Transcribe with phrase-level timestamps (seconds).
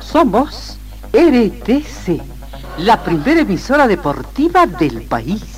[0.00, 0.78] Somos
[1.12, 2.22] RTC,
[2.78, 5.57] la primera emisora deportiva del país.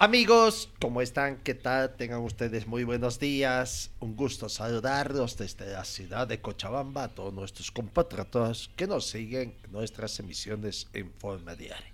[0.00, 1.36] Amigos, ¿cómo están?
[1.38, 1.94] ¿Qué tal?
[1.94, 3.92] Tengan ustedes muy buenos días.
[4.00, 9.54] Un gusto saludarlos desde la ciudad de Cochabamba a todos nuestros compatriotas que nos siguen
[9.64, 11.92] en nuestras emisiones en forma diaria.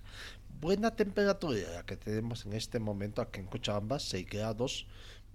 [0.60, 4.86] Buena temperatura la que tenemos en este momento aquí en Cochabamba, 6 grados,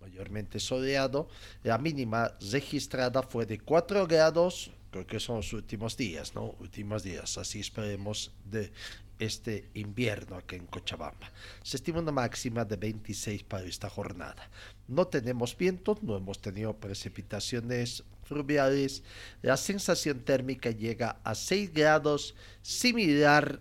[0.01, 1.29] mayormente soleado.
[1.63, 6.55] La mínima registrada fue de 4 grados, creo que son los últimos días, ¿no?
[6.59, 8.71] Últimos días, así esperemos de
[9.19, 11.31] este invierno aquí en Cochabamba.
[11.63, 14.49] Se estima una máxima de 26 para esta jornada.
[14.87, 19.03] No tenemos viento, no hemos tenido precipitaciones fluviales.
[19.41, 23.59] La sensación térmica llega a 6 grados, similar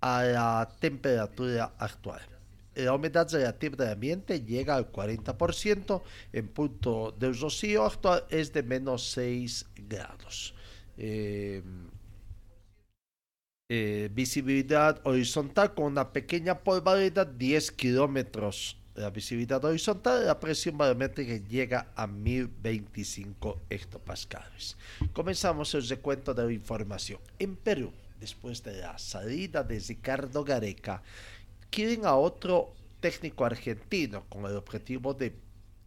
[0.00, 2.22] a la temperatura actual.
[2.74, 6.02] La humedad relativa del ambiente llega al 40%,
[6.32, 10.54] en punto de rocío actual es de menos 6 grados.
[10.96, 11.62] Eh,
[13.72, 18.76] eh, visibilidad horizontal con una pequeña polvareda 10 kilómetros.
[18.96, 24.76] La visibilidad horizontal, la presión barométrica llega a 1025 hectopascales.
[25.12, 27.20] Comenzamos el recuento de la información.
[27.38, 31.04] En Perú, después de la salida de Ricardo Gareca,
[31.70, 35.32] quieren a otro técnico argentino con el objetivo de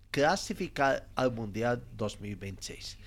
[0.10, 2.98] clasificar al Mundial 2026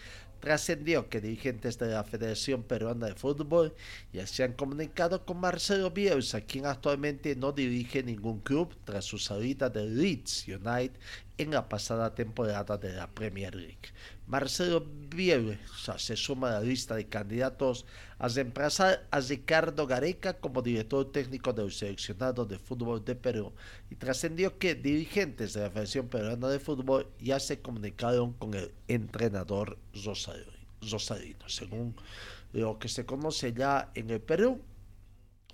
[0.41, 3.75] trascendió que dirigentes de la Federación Peruana de Fútbol
[4.13, 9.19] ya se han comunicado con Marcelo Bielsa, quien actualmente no dirige ningún club tras su
[9.19, 10.93] salida de Leeds United
[11.39, 13.93] en la pasada temporada de la Premier League.
[14.27, 17.87] Marcelo Bielsa se suma a la lista de candidatos
[18.19, 23.53] a reemplazar a Ricardo Gareca como director técnico del seleccionado de fútbol de Perú
[23.89, 28.73] y trascendió que dirigentes de la Federación Peruana de Fútbol ya se comunicaron con el
[28.89, 31.49] entrenador Rosarino.
[31.49, 31.95] Según
[32.53, 34.61] lo que se conoce ya en el Perú,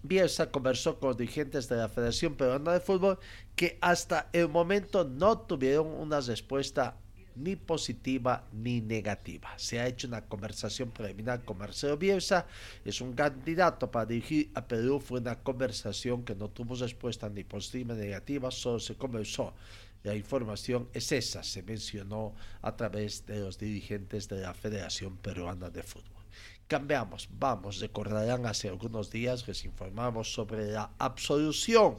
[0.03, 3.19] Bielsa conversó con los dirigentes de la Federación Peruana de Fútbol
[3.55, 6.97] que hasta el momento no tuvieron una respuesta
[7.37, 9.53] ni positiva ni negativa.
[9.57, 12.47] Se ha hecho una conversación preliminar con Marcelo Bielsa,
[12.85, 17.45] es un candidato para dirigir a Perú, fue una conversación que no tuvo respuesta ni
[17.45, 19.55] positiva ni negativa, solo se conversó.
[20.03, 25.71] La información es esa, se mencionó a través de los dirigentes de la Federación Peruana
[25.71, 26.25] de Fútbol.
[26.67, 31.99] Cambiamos, vamos, recordarán hace algunos días les informamos sobre la absolución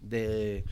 [0.00, 0.64] de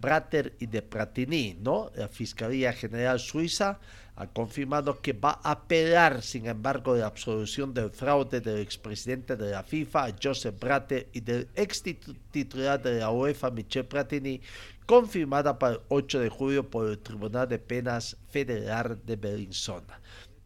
[0.00, 1.90] Bratter y de Pratini, ¿no?
[1.94, 3.78] La Fiscalía General Suiza
[4.16, 9.52] ha confirmado que va a apelar, sin embargo, la absolución del fraude del expresidente de
[9.52, 11.84] la FIFA, Joseph Bratter, y del ex
[12.32, 14.40] titular de la UEFA, Michel Pratini,
[14.86, 20.00] confirmada para el 8 de julio por el Tribunal de Penas Federal de Bellinzona.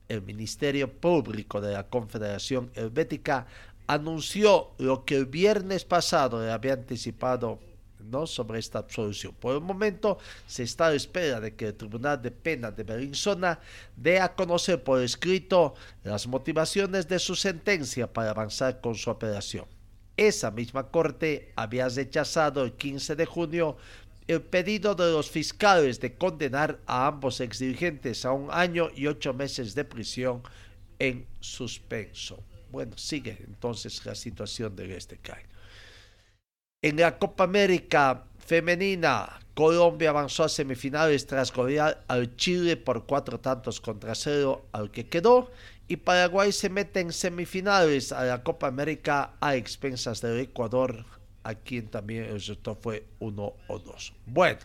[0.07, 3.47] El Ministerio Público de la Confederación Helvética
[3.87, 7.59] anunció lo que el viernes pasado había anticipado
[8.13, 8.27] ¿no?
[8.27, 9.35] sobre esta absolución.
[9.41, 12.85] Por el momento se está a la espera de que el Tribunal de Pena de
[12.85, 13.59] Bellinzona
[13.97, 15.75] dé a conocer por escrito
[16.05, 19.65] las motivaciones de su sentencia para avanzar con su apelación.
[20.17, 23.77] Esa misma corte había rechazado el 15 de junio
[24.29, 29.35] el pedido de los fiscales de condenar a ambos exdirigentes a un año y ocho
[29.35, 30.43] meses de prisión
[30.99, 32.43] en suspenso.
[32.71, 35.52] Bueno, sigue entonces la situación de este caso.
[36.85, 43.39] En la Copa América femenina, Colombia avanzó a semifinales tras golear al Chile por cuatro
[43.39, 45.53] tantos contra cero al que quedó
[45.87, 51.05] y Paraguay se mete en semifinales a la Copa América a expensas del Ecuador,
[51.45, 54.15] a quien también el resultado fue 1 o 2.
[54.27, 54.59] Bueno,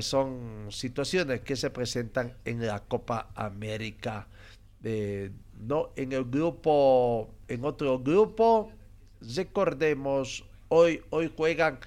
[0.00, 4.28] son situaciones que se presentan en la Copa América.
[4.82, 8.70] no en el grupo, en otro grupo,
[9.22, 11.02] recordemos Hoy,
[11.36, 11.78] juegan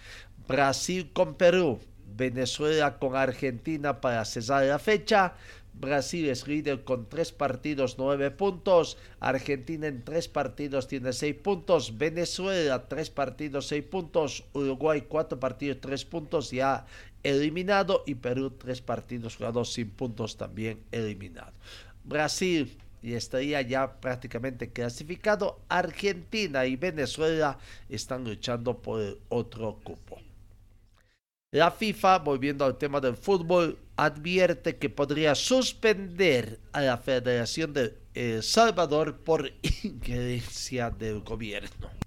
[0.47, 1.79] Brasil con Perú,
[2.15, 5.35] Venezuela con Argentina para cesar la fecha,
[5.79, 8.97] Brasil es líder con tres partidos, nueve puntos.
[9.21, 11.97] Argentina en tres partidos tiene seis puntos.
[11.97, 14.43] Venezuela, tres partidos, seis puntos.
[14.53, 16.85] Uruguay, cuatro partidos, tres puntos, ya
[17.23, 18.03] eliminado.
[18.05, 21.53] Y Perú, tres partidos jugados sin puntos, también eliminado.
[22.03, 25.61] Brasil y estaría ya prácticamente clasificado.
[25.69, 27.57] Argentina y Venezuela
[27.89, 30.19] están luchando por otro cupo.
[31.51, 37.97] La FIFA, volviendo al tema del fútbol, advierte que podría suspender a la Federación de
[38.13, 39.51] El Salvador por
[39.83, 41.98] injerencia del gobierno.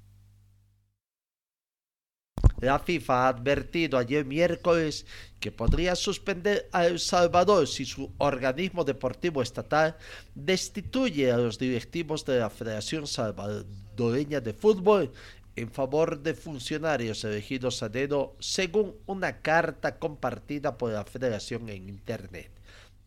[2.63, 5.05] La FIFA ha advertido ayer miércoles
[5.41, 9.97] que podría suspender a El Salvador si su organismo deportivo estatal
[10.37, 15.11] destituye a los directivos de la Federación Salvadoreña de Fútbol
[15.57, 21.89] en favor de funcionarios elegidos a dedo según una carta compartida por la federación en
[21.89, 22.53] Internet.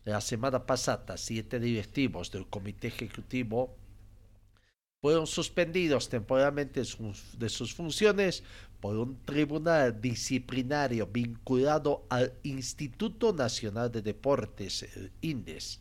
[0.04, 3.74] La semana pasada, siete directivos del comité ejecutivo
[5.06, 6.82] fueron suspendidos temporalmente
[7.38, 8.42] de sus funciones
[8.80, 15.78] por un tribunal disciplinario vinculado al Instituto Nacional de Deportes, el INDES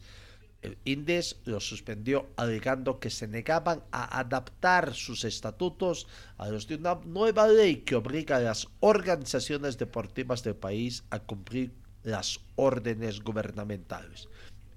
[0.61, 6.05] el INDES lo suspendió alegando que se negaban a adaptar sus estatutos
[6.37, 11.17] a los de una nueva ley que obliga a las organizaciones deportivas del país a
[11.17, 11.73] cumplir
[12.03, 14.27] las órdenes gubernamentales.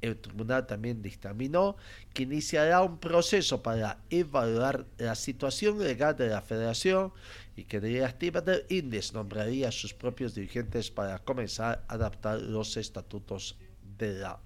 [0.01, 1.77] El tribunal también dictaminó
[2.15, 7.13] que iniciará un proceso para evaluar la situación legal de la federación
[7.57, 12.77] y que directiva del INDES nombraría a sus propios dirigentes para comenzar a adaptar los
[12.77, 13.59] estatutos
[13.99, 14.39] de la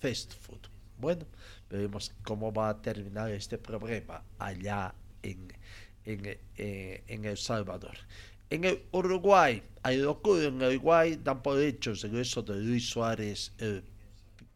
[0.00, 0.60] fast food.
[0.98, 1.26] Bueno,
[1.68, 5.52] veremos cómo va a terminar este problema allá en,
[6.04, 7.96] en, eh, El Salvador.
[8.50, 13.52] En el Uruguay, hay locura en Uruguay, dan por hecho el regreso de Luis Suárez,
[13.58, 13.82] el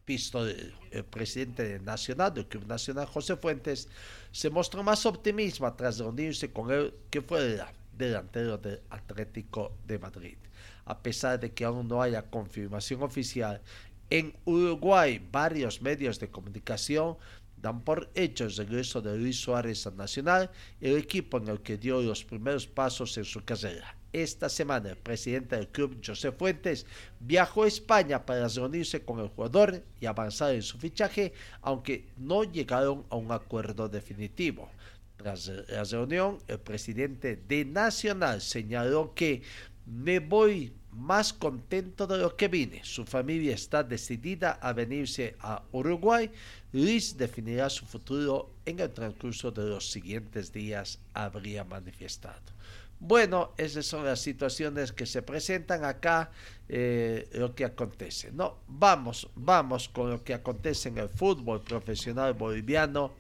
[0.07, 0.79] pistolero.
[0.91, 3.89] El presidente del Nacional, del Club Nacional, José Fuentes,
[4.33, 7.61] se mostró más optimista tras reunirse con él que fue
[7.93, 10.39] delantero del Atlético de Madrid.
[10.87, 13.61] A pesar de que aún no haya confirmación oficial,
[14.09, 17.17] en Uruguay, varios medios de comunicación
[17.57, 20.51] dan por hecho el regreso de Luis Suárez al Nacional,
[20.81, 23.97] el equipo en el que dio los primeros pasos en su carrera.
[24.17, 26.87] Esta semana, el presidente del club, José Fuentes,
[27.21, 32.43] viajó a España para reunirse con el jugador y avanzar en su fichaje, aunque no
[32.43, 34.71] llegaron a un acuerdo definitivo.
[35.19, 39.43] Tras la reunión, el presidente de Nacional señaló que
[39.85, 42.81] me voy más contento de lo que vine.
[42.85, 46.31] Su familia está decidida a venirse a Uruguay.
[46.73, 52.57] Luis definirá su futuro en el transcurso de los siguientes días, habría manifestado.
[52.99, 56.31] Bueno, esas son las situaciones que se presentan acá,
[56.69, 58.33] eh, lo que acontece.
[58.33, 63.13] No, vamos, vamos con lo que acontece en el fútbol profesional boliviano.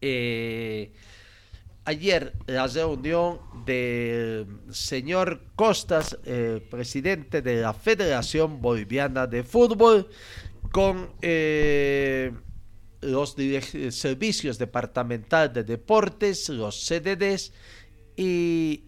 [0.00, 0.92] Eh,
[1.84, 6.16] ayer la reunión del señor Costas,
[6.70, 10.08] presidente de la Federación Boliviana de Fútbol,
[10.76, 12.32] con eh,
[13.00, 13.34] los
[13.90, 17.52] servicios departamentales de deportes, los CDDs
[18.16, 18.84] y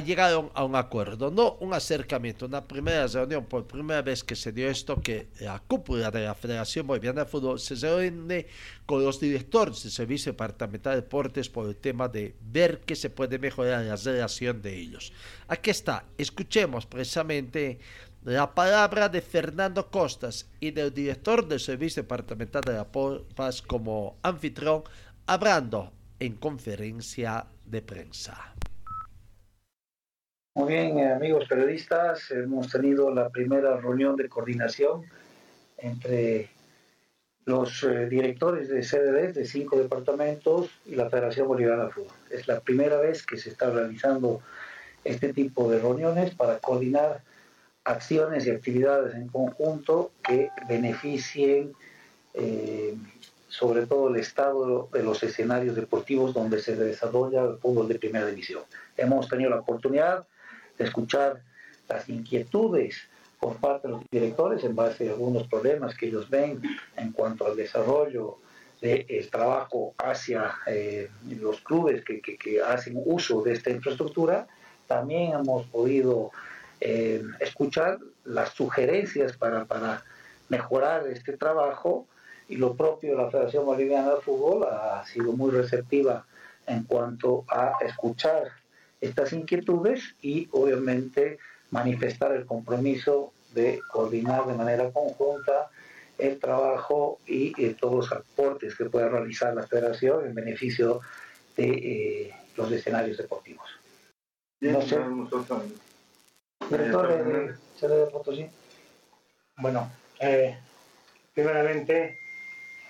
[0.00, 4.52] llegaron a un acuerdo, no un acercamiento, una primera reunión, por primera vez que se
[4.52, 8.46] dio esto, que la cúpula de la Federación Boliviana de Fútbol se reúne
[8.86, 13.10] con los directores del Servicio Departamental de Deportes por el tema de ver qué se
[13.10, 15.12] puede mejorar la relación de ellos.
[15.48, 17.78] Aquí está, escuchemos precisamente
[18.24, 24.16] la palabra de Fernando Costas y del director del Servicio Departamental de la Paz como
[24.22, 24.82] anfitrión,
[25.26, 28.54] hablando en conferencia de prensa.
[30.56, 35.02] Muy bien, eh, amigos periodistas, hemos tenido la primera reunión de coordinación
[35.78, 36.48] entre
[37.44, 42.12] los eh, directores de CDD de cinco departamentos y la Federación Boliviana Fútbol.
[42.30, 44.40] Es la primera vez que se está realizando
[45.04, 47.22] este tipo de reuniones para coordinar
[47.84, 51.72] acciones y actividades en conjunto que beneficien
[52.32, 52.94] eh,
[53.56, 58.26] sobre todo el estado de los escenarios deportivos donde se desarrolla el fútbol de primera
[58.26, 58.64] división.
[58.96, 60.26] Hemos tenido la oportunidad
[60.76, 61.40] de escuchar
[61.88, 62.96] las inquietudes
[63.38, 66.62] por parte de los directores en base a algunos problemas que ellos ven
[66.96, 68.38] en cuanto al desarrollo
[68.80, 71.08] del trabajo hacia eh,
[71.38, 74.48] los clubes que, hacen uso de esta infraestructura.
[74.88, 76.32] También hemos podido
[76.80, 80.02] eh, escuchar las sugerencias para, para
[80.48, 82.08] mejorar este trabajo
[82.48, 86.26] y lo propio de la Federación Boliviana de Fútbol ha sido muy receptiva
[86.66, 88.52] en cuanto a escuchar
[89.00, 91.38] estas inquietudes y obviamente
[91.70, 95.70] manifestar el compromiso de coordinar de manera conjunta
[96.18, 101.00] el trabajo y eh, todos los aportes que pueda realizar la federación en beneficio
[101.56, 103.68] de eh, los escenarios deportivos.
[104.60, 104.98] No sé.
[106.70, 108.48] Director de Potosí.
[109.58, 110.56] Bueno, eh,
[111.34, 112.18] primeramente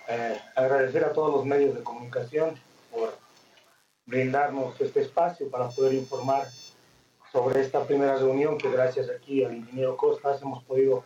[0.08, 2.54] eh, agradecer a todos los medios de comunicación
[2.90, 3.16] por
[4.06, 6.46] brindarnos este espacio para poder informar
[7.32, 11.04] sobre esta primera reunión que gracias aquí al ingeniero Costas hemos podido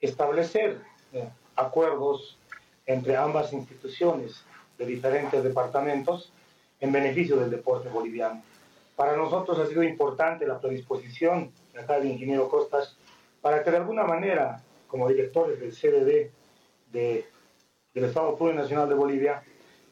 [0.00, 0.78] establecer
[1.12, 2.38] eh, acuerdos
[2.86, 4.44] entre ambas instituciones
[4.78, 6.32] de diferentes departamentos
[6.80, 8.42] en beneficio del deporte boliviano.
[8.94, 12.96] Para nosotros ha sido importante la predisposición de acá del ingeniero Costas
[13.40, 16.30] para que de alguna manera, como directores del CDD
[16.92, 17.26] de,
[17.98, 19.42] del Estado Plurinacional de Bolivia,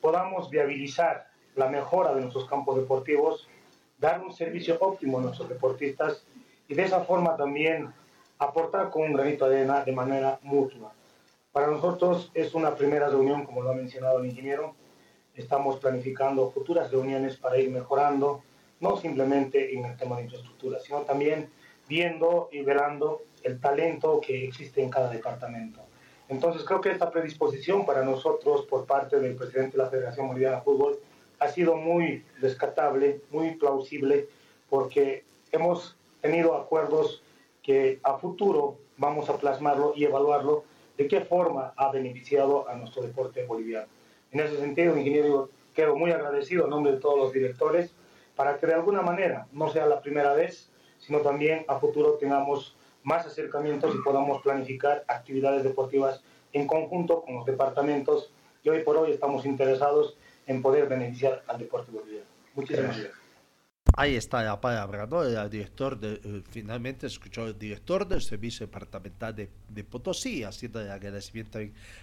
[0.01, 3.49] podamos viabilizar la mejora de nuestros campos deportivos,
[3.99, 6.25] dar un servicio óptimo a nuestros deportistas
[6.69, 7.93] y de esa forma también
[8.39, 10.93] aportar con un granito de arena de manera mutua.
[11.51, 14.77] Para nosotros es una primera reunión, como lo ha mencionado el ingeniero.
[15.35, 18.43] Estamos planificando futuras reuniones para ir mejorando,
[18.79, 21.51] no simplemente en el tema de infraestructura, sino también
[21.89, 25.86] viendo y velando el talento que existe en cada departamento.
[26.29, 30.57] Entonces creo que esta predisposición para nosotros por parte del presidente de la Federación Boliviana
[30.57, 30.99] de Fútbol
[31.39, 34.29] ha sido muy rescatable, muy plausible,
[34.69, 37.23] porque hemos tenido acuerdos
[37.63, 40.65] que a futuro vamos a plasmarlo y evaluarlo
[40.97, 43.87] de qué forma ha beneficiado a nuestro deporte boliviano.
[44.33, 47.93] En ese sentido, ingeniero, quedo muy agradecido en nombre de todos los directores
[48.35, 52.76] para que de alguna manera no sea la primera vez, sino también a futuro tengamos
[53.07, 56.21] más acercamientos y podamos planificar actividades deportivas
[56.53, 58.33] en conjunto con los departamentos
[58.65, 62.27] y hoy por hoy estamos interesados en poder beneficiar al deporte boliviano.
[62.55, 63.27] Muchísimas gracias.
[63.97, 65.23] Ahí está la palabra, ¿no?
[65.23, 70.81] El director de, eh, finalmente escuchó el director del Servicio Departamental de, de Potosí haciendo
[70.81, 71.61] el agradecimiento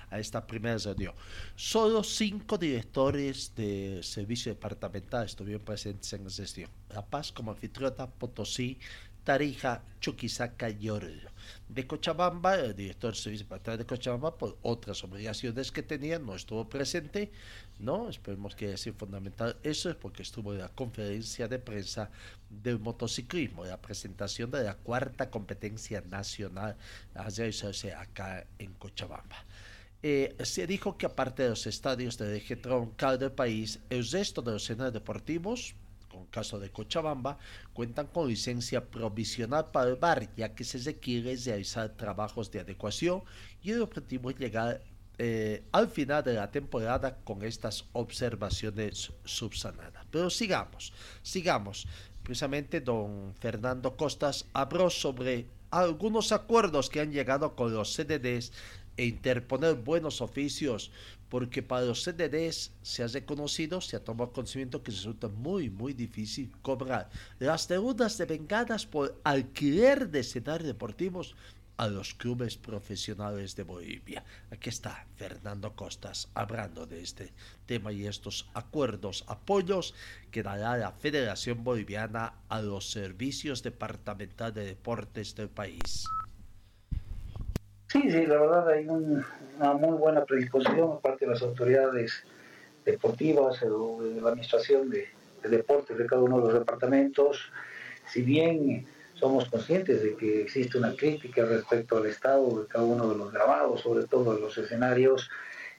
[0.09, 1.13] a esta primera reunión.
[1.55, 6.69] Solo cinco directores del Servicio Departamental estuvieron presentes en la sesión.
[6.89, 8.79] La Paz como anfitriona, Potosí,
[9.23, 11.31] Tarija, Chuquisaca y Oruro.
[11.69, 16.35] De Cochabamba, el director del Servicio Departamental de Cochabamba, por otras obligaciones que tenía, no
[16.35, 17.31] estuvo presente
[17.79, 18.09] ¿no?
[18.09, 22.09] Esperemos que sea fundamental eso, es porque estuvo en la conferencia de prensa
[22.49, 26.77] del motociclismo, la presentación de la cuarta competencia nacional
[27.15, 29.45] a realizarse acá en Cochabamba.
[30.01, 34.41] Eh, se dijo que aparte de los estadios de eje troncal del país, el resto
[34.41, 35.75] de los escenarios deportivos,
[36.13, 37.39] con caso de Cochabamba,
[37.73, 43.23] cuentan con licencia provisional para el bar, ya que se requiere realizar trabajos de adecuación
[43.63, 44.81] y el objetivo es llegar
[45.17, 50.05] eh, al final de la temporada con estas observaciones subsanadas.
[50.11, 50.93] Pero sigamos,
[51.23, 51.87] sigamos.
[52.21, 58.53] Precisamente don Fernando Costas habló sobre algunos acuerdos que han llegado con los CDDs
[58.95, 60.91] e interponer buenos oficios,
[61.29, 65.93] porque para los CDDs se ha reconocido, se ha tomado conocimiento que resulta muy, muy
[65.93, 71.35] difícil cobrar las deudas devengadas por alquiler de escenarios deportivos
[71.77, 74.23] a los clubes profesionales de Bolivia.
[74.51, 77.33] Aquí está Fernando Costas hablando de este
[77.65, 79.93] tema y estos acuerdos, apoyos
[80.31, 86.05] que dará la Federación Boliviana a los servicios departamentales de deportes del país.
[87.93, 92.23] Sí, sí, la verdad hay una muy buena predisposición por parte de las autoridades
[92.83, 95.07] deportivas o de la administración de,
[95.43, 97.51] de deportes de cada uno de los departamentos.
[98.11, 98.87] Si bien
[99.23, 103.31] somos conscientes de que existe una crítica respecto al estado de cada uno de los
[103.31, 105.29] grabados, sobre todo de los escenarios.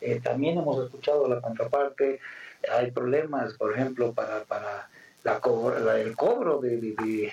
[0.00, 2.20] Eh, también hemos escuchado la contraparte,
[2.72, 4.88] hay problemas, por ejemplo, para, para
[5.24, 5.40] la,
[6.00, 7.32] el cobro de,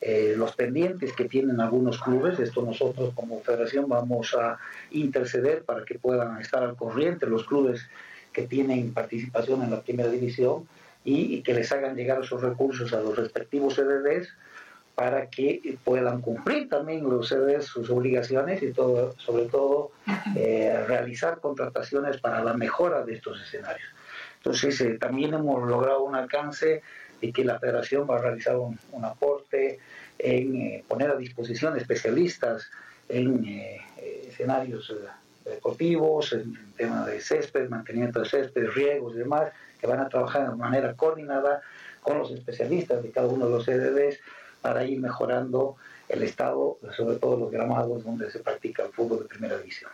[0.00, 2.38] eh, los pendientes que tienen algunos clubes.
[2.38, 4.58] Esto nosotros como federación vamos a
[4.90, 7.86] interceder para que puedan estar al corriente los clubes
[8.32, 10.68] que tienen participación en la primera división
[11.04, 14.28] y, y que les hagan llegar esos recursos a los respectivos CDDs
[15.00, 19.92] para que puedan cumplir también los sus obligaciones y todo, sobre todo
[20.36, 23.88] eh, realizar contrataciones para la mejora de estos escenarios.
[24.36, 26.82] Entonces eh, también hemos logrado un alcance
[27.18, 29.78] de que la federación va a realizar un, aporte
[30.22, 32.70] en eh, poner a disposición especialistas
[33.08, 33.44] en
[34.28, 34.94] escenarios
[35.44, 39.50] deportivos, en, en tema de césped, mantenimiento de césped, riegos y demás,
[39.80, 41.60] que van a trabajar de manera coordinada
[42.02, 44.20] con los especialistas de cada uno de los CDDs
[44.60, 45.76] para ir mejorando
[46.08, 49.90] el estado, sobre todo los gramados donde se practica el fútbol de primera división.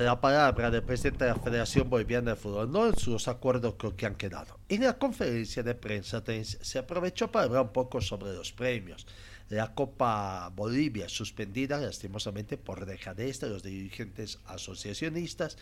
[0.00, 4.06] La palabra del presidente de la Federación Boliviana de Fútbol, no en sus acuerdos que
[4.06, 4.58] han quedado.
[4.70, 9.06] En la conferencia de prensa se aprovechó para hablar un poco sobre los premios.
[9.50, 15.58] la Copa Bolivia suspendida lastimosamente por dejadez de los dirigentes asociacionistas.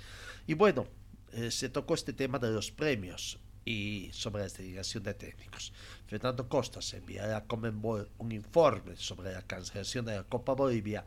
[0.46, 0.86] Y bueno,
[1.32, 5.72] eh, se tocó este tema de los premios y sobre la designación de técnicos.
[6.06, 11.04] Fernando Costas enviará a Comenbol un informe sobre la cancelación de la Copa Bolivia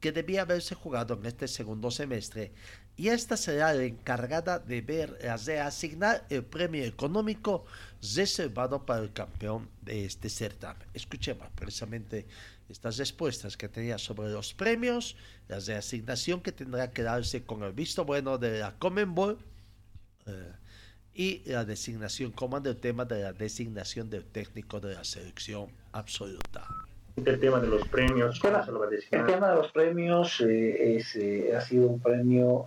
[0.00, 2.52] que debía haberse jugado en este segundo semestre
[2.98, 7.64] y esta será la encargada de ver, de asignar el premio económico
[8.02, 10.86] reservado para el campeón de este certamen.
[10.94, 12.26] Escuchemos precisamente
[12.68, 17.72] estas respuestas que tenía sobre los premios, la reasignación que tendrá que darse con el
[17.72, 19.38] visto bueno de la Comenbol
[20.26, 20.52] eh,
[21.14, 26.66] y la designación, como el tema de la designación del técnico de la selección absoluta
[27.24, 28.40] el tema de los premios.
[29.10, 32.66] el tema de los premios eh, eh, ha sido un premio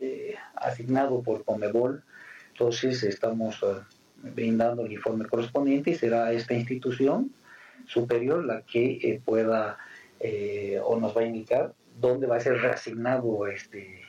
[0.00, 2.02] eh, asignado por Comebol,
[2.52, 3.64] entonces estamos
[4.22, 7.30] brindando el informe correspondiente y será esta institución
[7.86, 9.78] superior la que pueda
[10.84, 14.02] o nos va a indicar dónde va a ser reasignado este,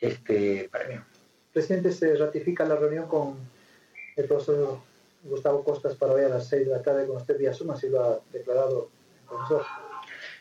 [0.00, 1.04] este premio.
[1.52, 3.36] Presidente, se ratifica la reunión con
[4.16, 4.80] el profesor
[5.22, 7.88] Gustavo Costas para hoy a las 6 de la tarde con usted vía Zoom, así
[7.88, 8.88] lo ha declarado
[9.22, 9.64] el profesor.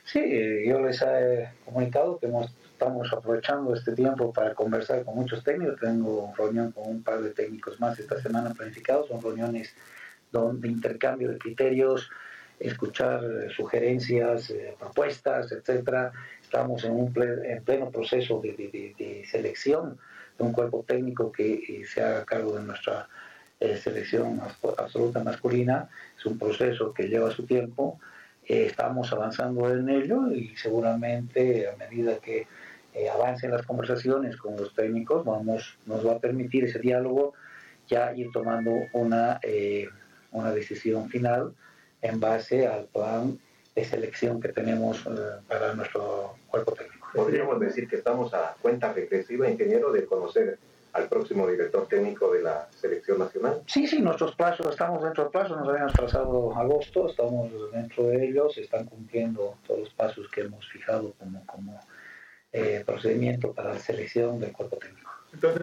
[0.05, 2.31] Sí, yo les he comunicado que
[2.72, 5.79] estamos aprovechando este tiempo para conversar con muchos técnicos.
[5.81, 9.10] Tengo reunión con un par de técnicos más esta semana planificados.
[9.10, 9.74] Son reuniones
[10.31, 12.10] de intercambio de criterios,
[12.60, 16.12] escuchar eh, sugerencias, eh, propuestas, etcétera.
[16.41, 19.98] Estamos en un en pleno proceso de, selección
[20.38, 23.10] de un cuerpo técnico que eh, se haga cargo de nuestra
[23.60, 24.40] selección
[24.78, 25.90] absoluta masculina.
[26.18, 28.00] Es un proceso que lleva su tiempo.
[28.46, 32.48] estamos avanzando en ello y seguramente a medida que
[33.14, 37.34] avancen las conversaciones con los técnicos vamos, nos va a permitir ese diálogo
[37.88, 39.40] ya ir tomando una,
[40.32, 41.54] una decisión final
[42.02, 43.38] en base al plan
[43.76, 45.10] de selección que tenemos eh,
[45.48, 47.08] para nuestro cuerpo técnico.
[47.14, 50.58] Podríamos decir que estamos a cuenta regresiva, ingeniero, de conocer
[50.98, 53.62] al próximo director técnico de la selección nacional.
[53.68, 58.25] Sí, sí, nuestros plazos, estamos dentro del plazo, nos habíamos trazado agosto, estamos dentro de
[58.27, 61.79] ellos, están cumpliendo todos los pasos que hemos fijado como, como
[62.51, 65.12] eh, procedimiento para la selección del cuerpo técnico.
[65.33, 65.62] Entonces,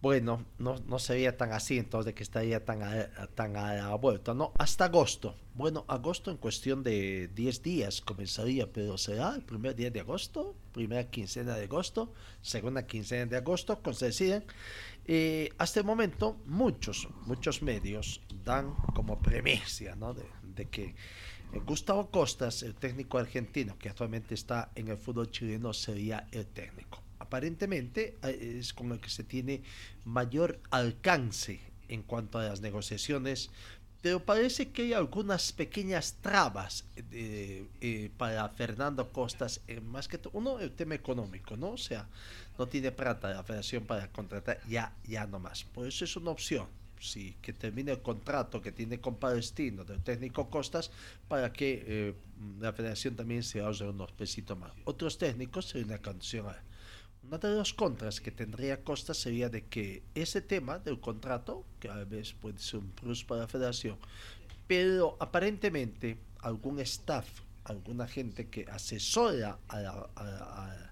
[0.00, 3.94] bueno, no, no se veía tan así, entonces que estaría tan a, tan a la
[3.96, 4.52] vuelta, ¿no?
[4.56, 5.34] Hasta agosto.
[5.54, 10.54] Bueno, agosto en cuestión de 10 días comenzaría, pero será el primer día de agosto,
[10.72, 14.44] primera quincena de agosto, segunda quincena de agosto, cuando se deciden.
[15.04, 20.14] Eh, hasta el momento, muchos, muchos medios dan como premisa, ¿no?
[20.14, 20.94] De, de que eh,
[21.66, 27.02] Gustavo Costas, el técnico argentino que actualmente está en el fútbol chileno, sería el técnico
[27.28, 29.62] aparentemente eh, es con el que se tiene
[30.04, 33.50] mayor alcance en cuanto a las negociaciones,
[34.00, 40.30] pero parece que hay algunas pequeñas trabas eh, eh, para Fernando Costas, más que todo,
[40.34, 41.70] uno, el tema económico, ¿no?
[41.70, 42.08] O sea,
[42.58, 45.64] no tiene plata la federación para contratar ya, ya no más.
[45.64, 46.66] Por eso es una opción,
[47.00, 50.90] sí, que termine el contrato que tiene con Palestino del técnico Costas
[51.26, 52.14] para que
[52.60, 54.72] la federación también se ahorre unos pesitos más.
[54.84, 56.46] Otros técnicos sería una condición
[57.28, 61.88] una de las contras que tendría Costa sería de que ese tema del contrato, que
[61.88, 63.98] a veces puede ser un plus para la federación,
[64.66, 67.28] pero aparentemente algún staff,
[67.64, 70.87] alguna gente que asesora a, a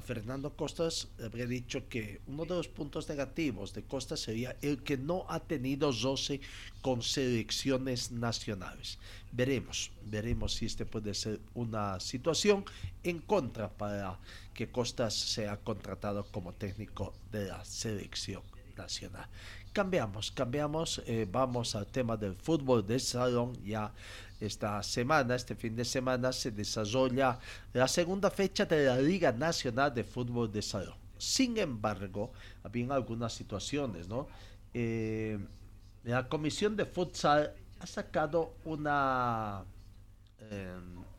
[0.00, 4.96] Fernando Costas habría dicho que uno de los puntos negativos de Costas sería el que
[4.96, 6.40] no ha tenido roce
[6.82, 8.98] con selecciones nacionales.
[9.32, 12.64] Veremos, veremos si este puede ser una situación
[13.02, 14.18] en contra para
[14.52, 18.42] que Costas sea contratado como técnico de la selección
[18.76, 19.28] nacional.
[19.72, 23.52] Cambiamos, cambiamos, eh, vamos al tema del fútbol de salón.
[23.64, 23.92] Ya
[24.40, 27.38] esta semana, este fin de semana, se desarrolla
[27.72, 30.96] la segunda fecha de la Liga Nacional de Fútbol de Salón.
[31.18, 34.26] Sin embargo, había algunas situaciones, ¿no?
[34.72, 35.38] Eh,
[36.02, 39.64] la Comisión de Futsal ha sacado una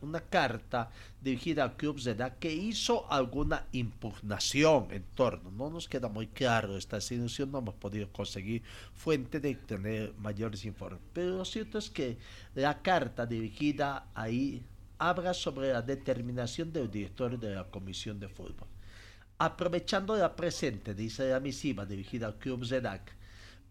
[0.01, 0.89] una carta
[1.21, 1.99] dirigida al club
[2.39, 5.51] que hizo alguna impugnación en torno.
[5.51, 10.63] No nos queda muy claro esta situación, no hemos podido conseguir fuente de tener mayores
[10.65, 11.01] informes.
[11.13, 12.17] Pero lo cierto es que
[12.53, 14.63] la carta dirigida ahí
[14.97, 18.67] habla sobre la determinación del director de la Comisión de Fútbol.
[19.37, 23.13] Aprovechando la presente, dice la misiva dirigida al club ZEDAC,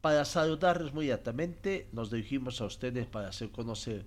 [0.03, 4.05] para saludarles muy atentamente, nos dirigimos a ustedes para hacer conocer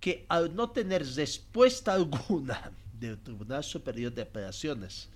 [0.00, 5.08] que al no tener respuesta alguna del Tribunal Superior de Apelaciones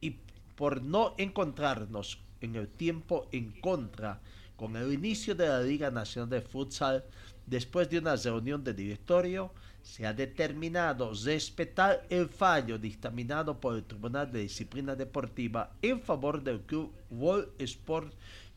[0.00, 0.16] y
[0.56, 4.20] por no encontrarnos en el tiempo en contra
[4.56, 7.04] con el inicio de la Liga Nacional de Futsal,
[7.46, 13.84] después de una reunión de directorio, se ha determinado respetar el fallo dictaminado por el
[13.84, 18.12] Tribunal de Disciplina Deportiva en favor del Club World Sport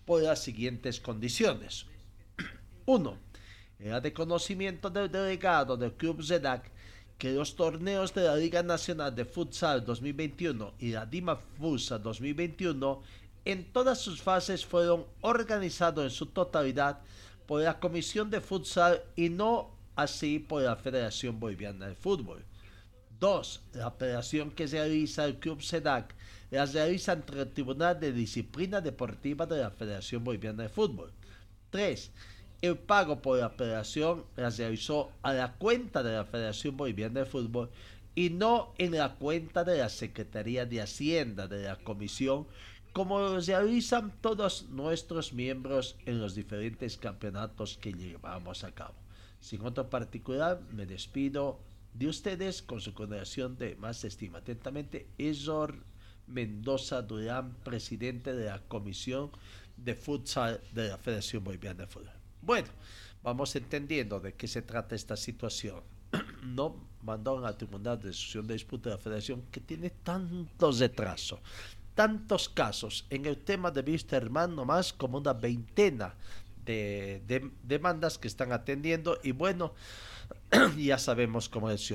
[0.05, 1.85] por las siguientes condiciones.
[2.85, 3.17] 1.
[3.83, 6.71] Era de conocimiento del delegado del Club ZEDAC
[7.17, 13.01] que los torneos de la Liga Nacional de Futsal 2021 y la Dima Fusa 2021
[13.43, 17.01] en todas sus fases fueron organizados en su totalidad
[17.45, 22.45] por la Comisión de Futsal y no así por la Federación Boliviana de Fútbol.
[23.19, 23.63] 2.
[23.73, 26.15] La operación que realiza el Club SEDAC
[26.51, 31.11] la realiza ante el Tribunal de Disciplina Deportiva de la Federación Boliviana de Fútbol.
[31.69, 32.11] 3.
[32.63, 37.25] El pago por la operación la realizó a la cuenta de la Federación Boliviana de
[37.25, 37.69] Fútbol
[38.15, 42.47] y no en la cuenta de la Secretaría de Hacienda de la Comisión
[42.93, 48.95] como lo realizan todos nuestros miembros en los diferentes campeonatos que llevamos a cabo.
[49.41, 51.59] Sin otro particular, me despido
[51.93, 54.37] de ustedes con su consideración de más estima.
[54.37, 55.75] Atentamente, Ezor
[56.27, 59.31] Mendoza Durán, presidente de la Comisión
[59.75, 62.22] de Futsal de la Federación Boliviana de Fútbol.
[62.45, 62.67] Bueno,
[63.23, 65.81] vamos entendiendo de qué se trata esta situación.
[66.43, 71.39] no mandaron al Tribunal de Decisión de Disputa de la Federación que tiene tantos retrasos
[71.95, 73.05] tantos casos.
[73.09, 76.15] En el tema de Vista Hermano, más como una veintena
[76.65, 79.19] de, demandas que están atendiendo.
[79.23, 79.73] Y bueno,
[80.77, 81.93] ya sabemos cómo es.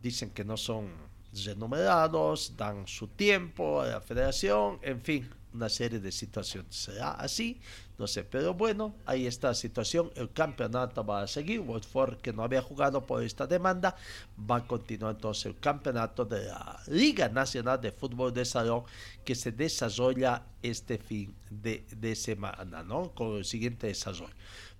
[0.00, 0.90] Dicen que no son
[1.32, 6.74] renumerados, dan su tiempo a la federación, en fin, una serie de situaciones.
[6.74, 7.60] ¿Será así?
[7.98, 10.10] No sé, pero bueno, ahí está la situación.
[10.16, 11.60] El campeonato va a seguir.
[11.60, 13.94] Watford, que no había jugado por esta demanda,
[14.38, 18.84] va a continuar entonces el campeonato de la Liga Nacional de Fútbol de Salón
[19.24, 23.10] que se desarrolla este fin de, de semana, ¿no?
[23.14, 24.34] Con el siguiente desarrollo.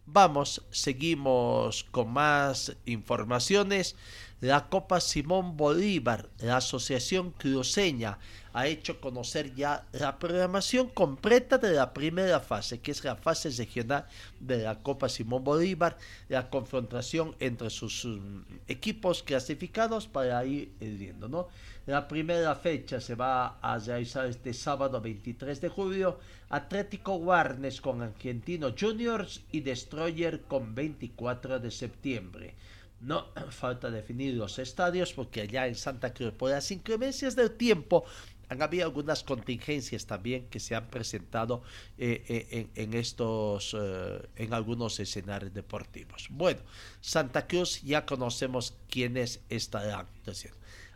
[0.05, 3.95] Vamos, seguimos con más informaciones.
[4.43, 8.19] La Copa Simón Bolívar, la Asociación Cruceña,
[8.53, 13.51] ha hecho conocer ya la programación completa de la primera fase, que es la fase
[13.51, 14.05] regional
[14.41, 15.97] de la Copa Simón Bolívar,
[16.29, 21.47] la confrontación entre sus um, equipos clasificados para ir viendo, ¿no?
[21.87, 28.03] La primera fecha se va a realizar este sábado 23 de julio, Atlético Warnes con
[28.03, 32.57] Argentino Juniors y Destroyer con 24 de septiembre.
[33.03, 38.05] No falta definir los estadios porque allá en Santa Cruz, por las inclemencias del tiempo,
[38.49, 41.63] han habido algunas contingencias también que se han presentado
[41.97, 46.27] eh, eh, en, estos, eh, en algunos escenarios deportivos.
[46.31, 46.61] Bueno,
[47.01, 50.07] Santa Cruz ya conocemos quiénes estarán.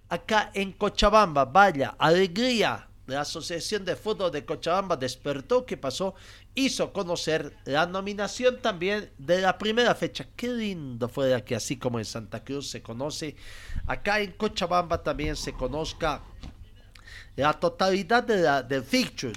[0.08, 2.88] Acá en Cochabamba, vaya, alegría.
[3.06, 6.14] La Asociación de Fútbol de Cochabamba despertó, ¿qué pasó?
[6.56, 10.26] Hizo conocer la nominación también de la primera fecha.
[10.34, 13.36] Qué lindo fue que así como en Santa Cruz se conoce,
[13.86, 16.22] acá en Cochabamba también se conozca
[17.36, 18.84] la totalidad de la, del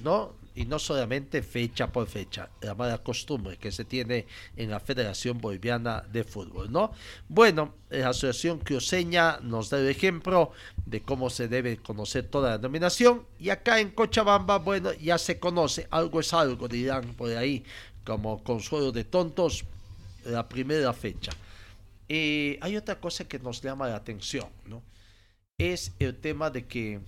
[0.02, 0.39] ¿no?
[0.60, 5.40] Y no solamente fecha por fecha, la mala costumbre que se tiene en la Federación
[5.40, 6.92] Boliviana de Fútbol, ¿no?
[7.30, 10.52] Bueno, la Asociación Cruceña nos da el ejemplo
[10.86, 13.26] de cómo se debe conocer toda la denominación.
[13.40, 17.64] Y acá en Cochabamba, bueno, ya se conoce, algo es algo, dirán por ahí,
[18.04, 19.64] como consuelo de tontos,
[20.26, 21.32] la primera fecha.
[22.06, 24.84] Y hay otra cosa que nos llama la atención, ¿no?
[25.58, 27.00] Es el tema de que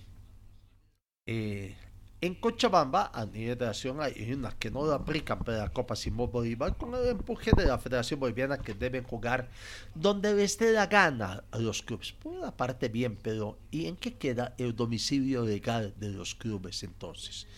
[1.26, 1.76] eh,
[2.22, 5.96] en Cochabamba, a nivel de nación, hay unas que no lo aplican para la Copa
[5.96, 9.48] Simón Bolívar con el empuje de la Federación Boliviana que deben jugar
[9.92, 12.12] donde les dé la gana a los clubes.
[12.12, 16.84] Por una parte, bien, pero ¿y en qué queda el domicilio legal de los clubes
[16.84, 17.48] entonces?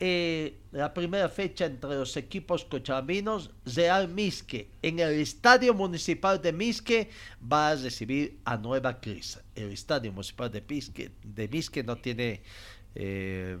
[0.00, 6.54] Eh, la primera fecha entre los equipos cochabambinos, Real Misque, en el Estadio Municipal de
[6.54, 7.10] Misque,
[7.42, 9.42] va a recibir a Nueva Crisa.
[9.54, 12.40] El Estadio Municipal de, Misque, de Misque no tiene
[12.94, 13.58] eh,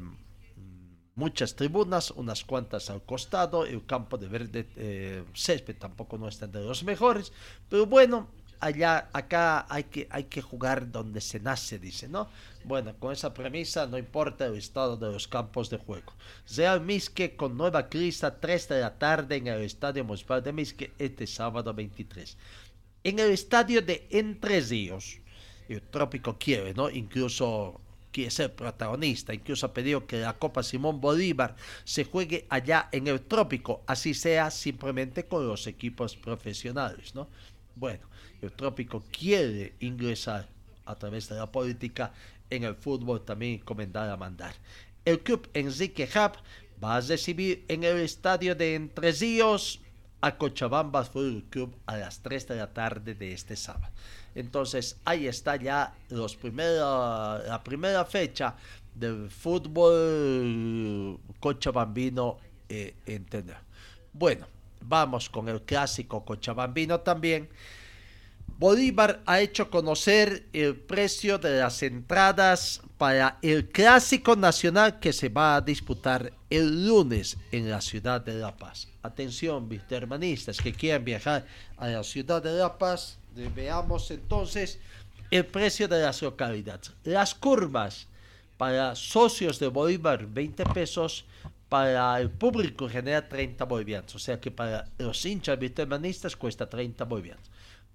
[1.18, 6.46] muchas tribunas, unas cuantas al costado, el campo de verde eh, césped tampoco no está
[6.46, 7.32] de los mejores,
[7.68, 8.28] pero bueno,
[8.60, 12.28] allá, acá hay que, hay que jugar donde se nace, dice, ¿no?
[12.64, 16.12] Bueno, con esa premisa no importa el estado de los campos de juego.
[16.56, 20.92] Real Misque con Nueva Crista, 3 de la tarde en el Estadio Municipal de Misque,
[21.00, 22.36] este sábado 23.
[23.02, 25.18] En el Estadio de Entre Ríos,
[25.68, 26.88] el Trópico quiere, ¿no?
[26.88, 27.80] Incluso
[28.18, 29.32] quiere ser protagonista.
[29.32, 31.54] Incluso ha pedido que la Copa Simón Bolívar
[31.84, 37.28] se juegue allá en el trópico, así sea simplemente con los equipos profesionales, ¿no?
[37.76, 38.00] Bueno,
[38.42, 40.48] el trópico quiere ingresar
[40.84, 42.12] a través de la política
[42.50, 44.52] en el fútbol también comenzar a mandar.
[45.04, 46.32] El club Enrique Hub
[46.82, 49.80] va a recibir en el estadio de Entre Ríos
[50.20, 53.92] a Cochabamba Fútbol Club a las 3 de la tarde de este sábado.
[54.34, 58.54] Entonces ahí está ya la primera fecha
[58.94, 62.38] del fútbol cochabambino
[62.68, 63.56] eh, entender.
[64.12, 64.46] Bueno,
[64.80, 67.48] vamos con el clásico cochabambino también.
[68.58, 75.28] Bolívar ha hecho conocer el precio de las entradas para el clásico nacional que se
[75.28, 78.88] va a disputar el lunes en la ciudad de La Paz.
[79.02, 83.18] Atención, hermanistas que quieran viajar a la ciudad de La Paz,
[83.54, 84.78] veamos entonces
[85.30, 86.92] el precio de las localidades.
[87.04, 88.06] Las curvas
[88.56, 91.24] para socios de Bolívar 20 pesos,
[91.68, 96.68] para el público en general 30 bolivianos, o sea que para los hinchas hermanistas cuesta
[96.68, 97.44] 30 bolivianos.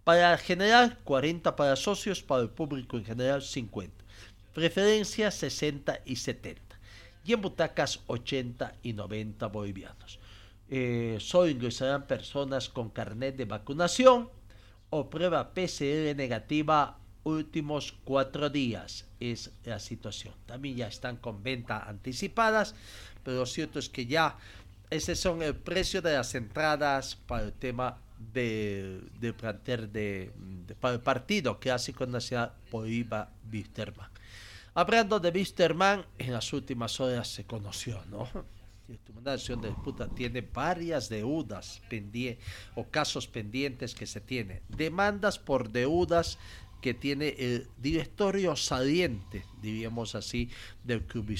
[0.03, 4.03] Para general 40 para socios, para el público en general 50.
[4.53, 6.61] Preferencia 60 y 70.
[7.25, 10.19] Y en butacas 80 y 90 bolivianos.
[10.69, 14.29] Eh, solo ingresarán personas con carnet de vacunación
[14.93, 20.35] o prueba PCR negativa últimos cuatro días es la situación.
[20.45, 22.75] También ya están con venta anticipadas,
[23.23, 24.37] pero lo cierto es que ya
[24.91, 27.97] ese son el precio de las entradas para el tema
[28.33, 30.31] de, de planter de,
[30.79, 32.53] para el partido clásico nacional
[32.85, 34.11] Iba Wisterman.
[34.75, 38.27] Hablando de Wisterman, en las últimas horas se conoció, ¿no?
[39.03, 44.61] Tribunal de Disputa tiene varias deudas pendientes o casos pendientes que se tienen.
[44.67, 46.37] Demandas por deudas
[46.81, 50.49] que tiene el directorio saliente, diríamos así,
[50.83, 51.33] del Club.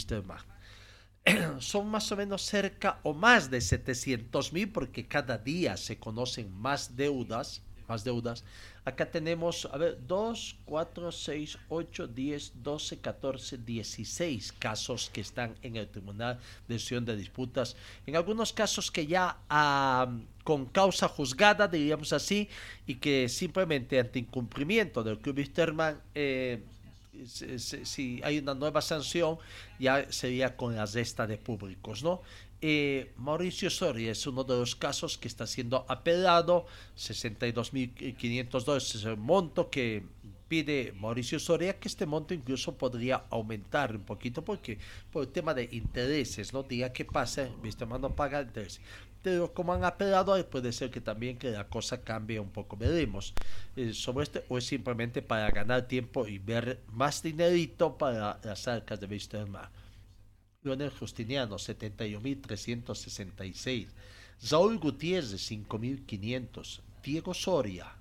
[1.60, 6.50] Son más o menos cerca o más de 700 mil porque cada día se conocen
[6.52, 8.46] más deudas, más deudas
[8.86, 15.56] Acá tenemos, a ver, 2, 4, 6, 8, 10, 12, 14, 16 casos que están
[15.62, 17.78] en el Tribunal de Decisión de Disputas.
[18.06, 19.38] En algunos casos que ya
[20.43, 22.50] con causa juzgada, diríamos así,
[22.86, 26.62] y que simplemente ante incumplimiento del Club Wisterman, eh,
[27.26, 29.38] si, hay una nueva sanción,
[29.80, 32.21] ya sería con la resta de públicos, ¿no?
[32.62, 36.65] Eh, Mauricio Soria es uno de los casos que está siendo apelado,
[36.97, 40.04] 62.500 dólares es el monto que
[40.47, 44.78] pide Mauricio Soria, que este monto incluso podría aumentar un poquito porque
[45.12, 48.80] por el tema de intereses, no diga qué pasa, viste, no paga intereses.
[49.54, 53.34] Como han apelado, puede ser que también que la cosa cambie un poco, veremos
[53.76, 58.68] eh, sobre este, o es simplemente para ganar tiempo y ver más dinerito para las
[58.68, 59.70] arcas de Mar.
[60.64, 63.88] Leonel Justiniano, 71.366.
[64.38, 66.82] Saúl Gutiérrez, 5.500.
[67.04, 67.94] Diego Soria,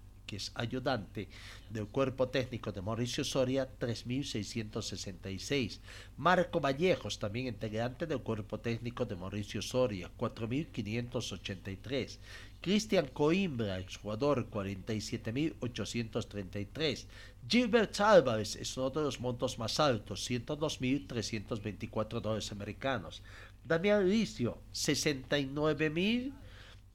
[0.54, 1.28] ayudante
[1.70, 5.78] del cuerpo técnico de Mauricio Soria, 3.666.
[6.16, 12.18] Marco Vallejos, también integrante del cuerpo técnico de Mauricio Soria, 4.583.
[12.60, 17.06] Cristian Coimbra, exjugador, 47.833.
[17.48, 23.22] Gilbert Álvarez es uno de los montos más altos, 102.324 dólares americanos.
[23.64, 24.58] Damián Licio,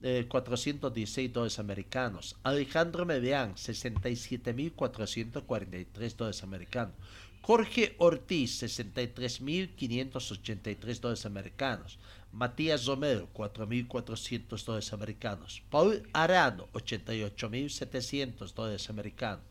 [0.02, 2.36] 69.416 dólares americanos.
[2.44, 6.96] Alejandro Medián, 67.443 dólares americanos.
[7.42, 11.98] Jorge Ortiz, 63.583 dólares americanos.
[12.32, 15.64] Matías Romero, 4.400 dólares americanos.
[15.70, 19.44] Paul Arano, 88.700 dólares americanos.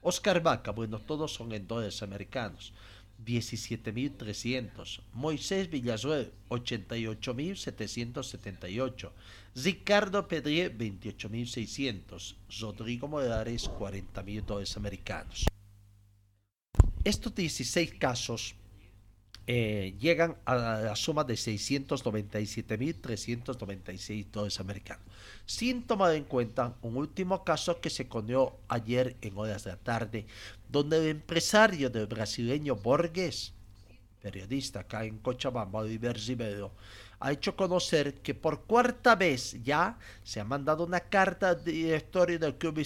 [0.00, 2.72] Oscar Vaca, bueno, todos son en dólares americanos.
[3.24, 5.00] 17.300.
[5.12, 9.12] Moisés Villasuel, 88.778.
[9.54, 12.36] Ricardo Pedrier, 28.600.
[12.60, 15.46] Rodrigo Morales, 40.000 dólares americanos.
[17.04, 18.54] Estos 16 casos
[19.46, 25.04] eh, llegan a la suma de 697.396 dólares americanos.
[25.46, 29.76] Sin tomar en cuenta un último caso que se conoció ayer en horas de la
[29.76, 30.26] tarde,
[30.68, 33.52] donde el empresario del brasileño Borges,
[34.20, 36.70] periodista acá en Cochabamba, Oliver Ribeiro,
[37.22, 42.36] ha hecho conocer que por cuarta vez ya se ha mandado una carta al directorio
[42.36, 42.82] del Club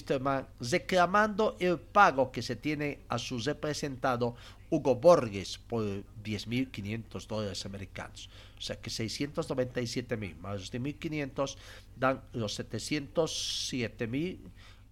[0.61, 4.37] reclamando el pago que se tiene a su representado
[4.71, 5.85] Hugo Borges por
[6.25, 8.31] 10.500 dólares americanos.
[8.59, 11.57] O sea que 697.000 más 1.500
[11.97, 14.39] dan los 707.896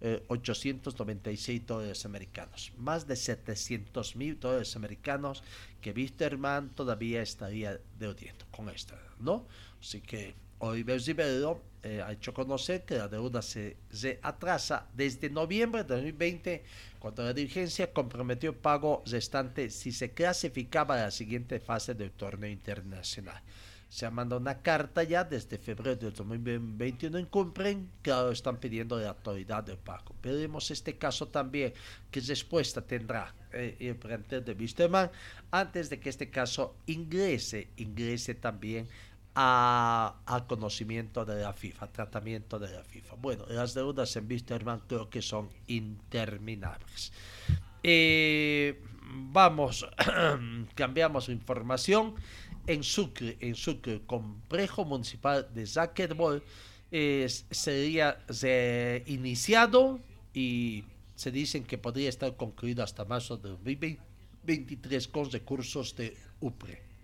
[0.01, 2.71] eh, dólares americanos.
[2.77, 5.43] Más de 700.000 dólares americanos
[5.81, 8.95] que Wisterman todavía estaría deudando con esto.
[9.19, 9.45] ¿no?
[9.79, 13.77] Así que Oliver Rivero eh, ha hecho conocer que la deuda se,
[14.23, 16.63] atrasa desde noviembre de 2020,
[16.97, 22.49] cuando la dirigencia comprometió pago restante si se clasificaba a la siguiente fase del torneo
[22.49, 23.39] internacional.
[23.87, 29.09] se ha mandado una carta ya desde febrero del 2021 incumplen, claro, están pidiendo la
[29.09, 30.15] autoridad de pago.
[30.23, 31.71] Veremos este caso también,
[32.09, 35.11] qué respuesta tendrá eh, el plantel de Wisterman
[35.51, 38.87] antes de que este caso ingrese, ingrese también
[39.35, 43.15] a, conocimiento de la FIFA, tratamiento de la FIFA.
[43.15, 47.11] Bueno, las deudas en Wisterman creo que son interminables.
[47.83, 49.87] Eh, vamos,
[50.75, 52.15] cambiamos información
[52.65, 56.41] en Sucre, en Sucre, complejo municipal de Zaquerbol,
[56.91, 58.19] eh, sería
[59.05, 59.99] iniciado
[60.33, 66.94] y se dicen que podría estar concluido hasta marzo de 2023 con recursos de UPRE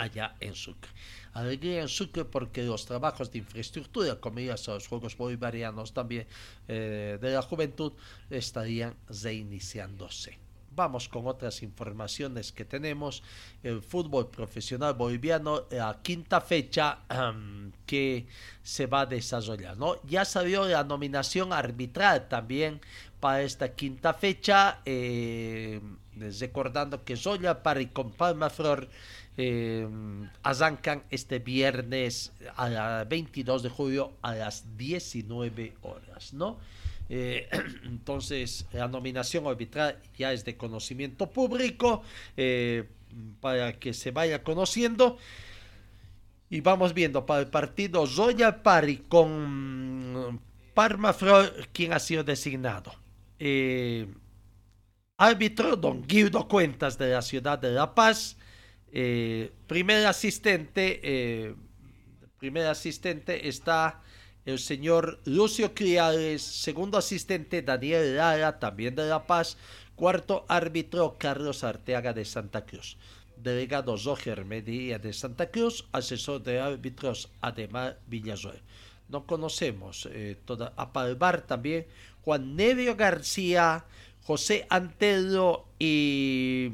[0.00, 0.90] allá en Sucre.
[1.32, 6.26] Alegría en Sucre porque los trabajos de infraestructura, como ya son los Juegos Bolivarianos también
[6.66, 7.92] eh, de la Juventud,
[8.30, 10.38] estarían reiniciándose.
[10.72, 13.22] Vamos con otras informaciones que tenemos.
[13.62, 17.00] El fútbol profesional boliviano, la quinta fecha
[17.86, 18.26] que
[18.62, 19.76] se va a desarrollar.
[19.76, 19.96] ¿no?
[20.04, 22.80] Ya salió la nominación arbitral también
[23.18, 24.80] para esta quinta fecha.
[24.84, 25.80] Eh,
[26.38, 28.88] recordando que Zoya Pari con Palma Flor
[29.36, 29.88] eh,
[30.42, 36.32] arrancan este viernes a 22 de julio a las 19 horas.
[36.32, 36.58] ¿no?
[37.10, 37.48] Eh,
[37.84, 42.02] entonces, la nominación arbitral ya es de conocimiento público
[42.36, 42.88] eh,
[43.40, 45.18] para que se vaya conociendo.
[46.48, 50.40] Y vamos viendo para el partido Zoya Pari con
[50.74, 52.92] Parma Flor, quien ha sido designado.
[53.38, 54.06] Eh,
[55.16, 58.36] árbitro Don Guido Cuentas de la ciudad de La Paz.
[58.90, 61.54] Primer asistente,
[62.38, 64.02] primer asistente está
[64.44, 69.56] el señor Lucio Criales, segundo asistente Daniel Lara, también de La Paz,
[69.94, 72.96] cuarto árbitro Carlos Arteaga de Santa Cruz,
[73.36, 78.62] delegado Roger Medina de Santa Cruz, asesor de árbitros Ademar Villasuel.
[79.08, 81.86] No conocemos eh, toda, a también
[82.22, 83.84] Juan Nevio García,
[84.22, 86.72] José Antelo y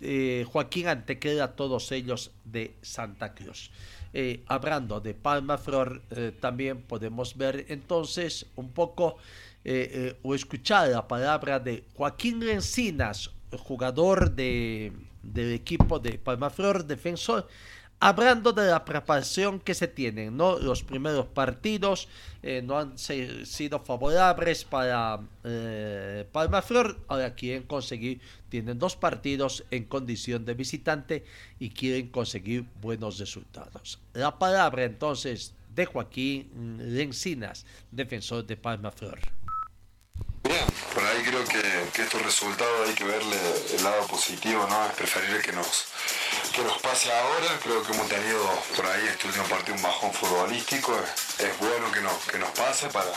[0.00, 3.70] eh, Joaquín Antequera, todos ellos de Santa Cruz.
[4.18, 9.18] Eh, hablando de Palma Flor, eh, también podemos ver entonces un poco
[9.62, 16.86] eh, o escuchar la palabra de Joaquín Rencinas, jugador de, del equipo de Palma Flor,
[16.86, 17.46] defensor,
[18.00, 20.58] hablando de la preparación que se tienen, ¿no?
[20.58, 22.08] Los primeros partidos
[22.42, 29.84] eh, no han sido favorables para eh, Palmaflor, ahora quieren conseguir, tienen dos partidos en
[29.84, 31.24] condición de visitante
[31.58, 33.98] y quieren conseguir buenos resultados.
[34.12, 39.18] La palabra entonces de Joaquín Lencinas, defensor de Palmaflor.
[40.42, 43.36] Bien, por ahí creo que, que estos resultados hay que verle
[43.76, 44.86] el lado positivo, ¿no?
[44.86, 45.86] Es preferible que nos
[46.56, 47.58] que nos pase ahora.
[47.62, 48.40] Creo que hemos tenido
[48.74, 50.92] por ahí este último partido un bajón futbolístico.
[51.38, 53.12] Es bueno que nos, que nos pase para,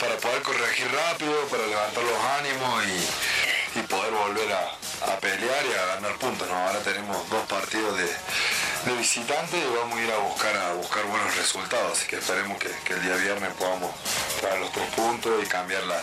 [0.00, 5.72] para poder corregir rápido, para levantar los ánimos y, y poder volver a, pelear y
[5.74, 6.48] a ganar puntos.
[6.48, 6.56] ¿no?
[6.56, 8.10] Ahora tenemos dos partidos de,
[8.84, 11.92] de visitante vamos a ir a buscar a buscar buenos resultados.
[11.92, 13.90] Así que esperemos que, el día viernes podamos
[14.40, 16.02] traer los tres puntos y cambiar la,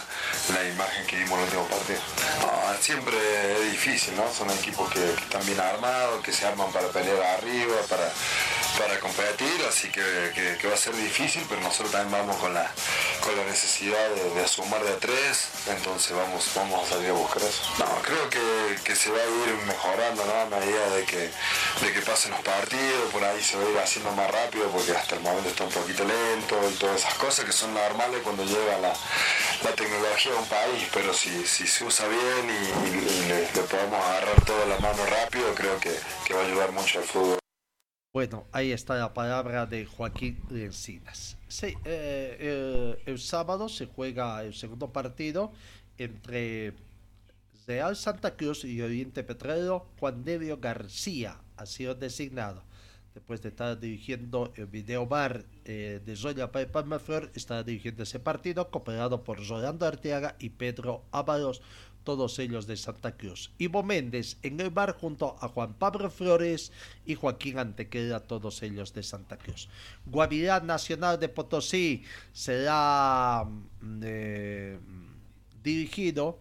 [0.53, 1.99] la imagen que dimos en el último partido.
[2.41, 3.17] No, siempre
[3.53, 4.31] es difícil, ¿no?
[4.31, 8.11] Son equipos que, están bien armados, que se arman para pelear arriba, para,
[8.79, 10.01] para competir, así que,
[10.59, 12.71] que, va a ser difícil, pero nosotros también vamos con la,
[13.19, 17.13] con la necesidad de, de sumar de a tres, entonces vamos, vamos a salir a
[17.13, 17.61] buscar eso.
[17.77, 20.23] No, creo que, que se va a ir mejorando.
[20.29, 21.17] A medida de que,
[21.81, 24.91] de que pasen los partidos, por ahí se va a ir haciendo más rápido, porque
[24.91, 28.45] hasta el momento está un poquito lento y todas esas cosas que son normales cuando
[28.45, 28.93] llega la,
[29.63, 34.45] la tecnología a un país, pero si, si se usa bien y, le, podemos agarrar
[34.45, 35.93] toda la mano rápido, creo que,
[36.25, 37.39] que va a ayudar mucho al fútbol.
[38.11, 41.37] Bueno, ahí está la palabra de Joaquín Encinas.
[41.47, 45.51] Sí, eh, el, el, sábado se juega el segundo partido
[45.99, 46.73] entre
[47.67, 49.85] Real Santa Cruz y Oriente Petrolero.
[49.99, 52.63] Juan Nevio García ha sido designado.
[53.13, 58.71] Después de estar dirigiendo el video bar eh, de Zoya Palmaflor, estará dirigiendo ese partido,
[58.71, 61.61] cooperado por Rolando Arteaga y Pedro Ábalos
[62.03, 63.52] todos ellos de Santa Cruz.
[63.58, 66.71] Ivo Méndez en el bar junto a Juan Pablo Flores
[67.06, 69.69] y Joaquín Antequera, todos ellos de Santa Cruz.
[70.06, 73.45] Guavirá Nacional de Potosí será
[74.02, 74.79] eh,
[75.63, 76.39] dirigido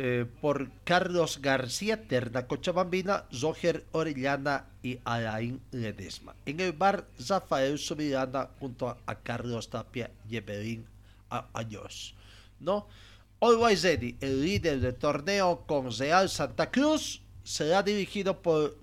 [0.00, 6.36] eh, por Carlos García Terna Cochabambina, Roger Orellana y Alain Ledesma.
[6.46, 10.86] En el bar Rafael Subirana junto a, Carlos Tapia y Evelyn
[11.52, 12.14] Años.
[12.60, 12.86] ¿No?
[13.40, 18.76] Always Ready, el líder del torneo con Real Santa Cruz, será dirigido por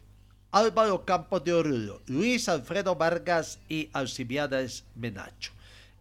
[0.51, 5.51] Álvaro Campos de Oruro, Luis Alfredo Vargas y Alcibiades Menacho.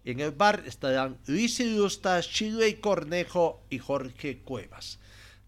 [0.05, 5.01] En el bar estarán Luis Ilusta, y Cornejo y Jorge Cuevas.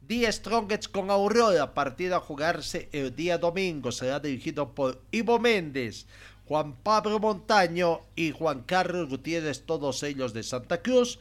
[0.08, 6.06] The Strongets con Aurora, partido a jugarse el día domingo, será dirigido por Ivo Méndez,
[6.46, 11.20] Juan Pablo Montaño y Juan Carlos Gutiérrez, todos ellos de Santa Cruz.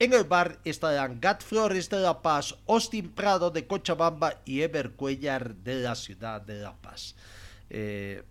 [0.00, 4.90] En el bar estarán Gat Flores de La Paz, Austin Prado de Cochabamba y Ever
[4.90, 7.14] Cuellar de la ciudad de La Paz.
[7.70, 8.24] Eh,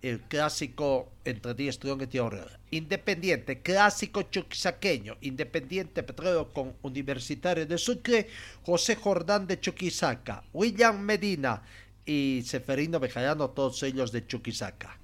[0.00, 2.58] el clásico entre Díaz Strong y Aurora.
[2.70, 8.28] Independiente, clásico chuquisaqueño, Independiente Petróleo con Universitario de Sucre,
[8.64, 11.62] José Jordán de Chuquisaca, William Medina
[12.06, 14.99] y Seferino Bejarano, todos ellos de Chuquisaca.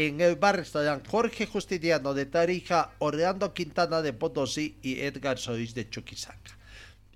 [0.00, 5.74] En el bar estarán Jorge Justiniano de Tarija, Orlando Quintana de Potosí y Edgar Solís
[5.74, 6.56] de Chuquisaca.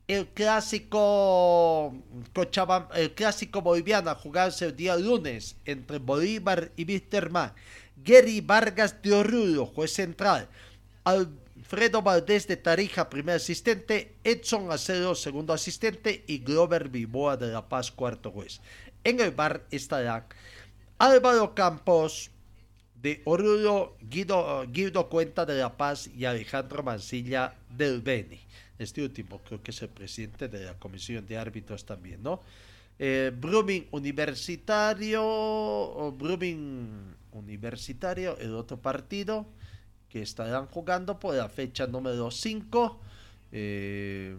[0.09, 1.95] El clásico
[2.97, 7.53] el clásico boliviano a jugarse el día lunes entre Bolívar y Wisterman.
[8.05, 10.49] Gary Vargas de Oruro, juez central.
[11.05, 14.17] Alfredo Valdés de Tarija, primer asistente.
[14.25, 16.25] Edson Acero, segundo asistente.
[16.27, 18.61] Y Glover Viboa de La Paz, cuarto juez.
[19.05, 20.27] En el bar estarán
[20.99, 22.33] Álvaro Campos,
[23.03, 28.39] de Oruro, Guido, Guido Cuenta de La Paz y Alejandro Mancilla del Beni.
[28.79, 32.41] Este último creo que es el presidente de la Comisión de Árbitros también, ¿no?
[32.99, 35.21] Eh, Brumming Universitario,
[36.17, 39.47] Brumming Universitario, el otro partido
[40.09, 43.01] que estarán jugando por la fecha número 5.
[43.51, 44.37] Eh,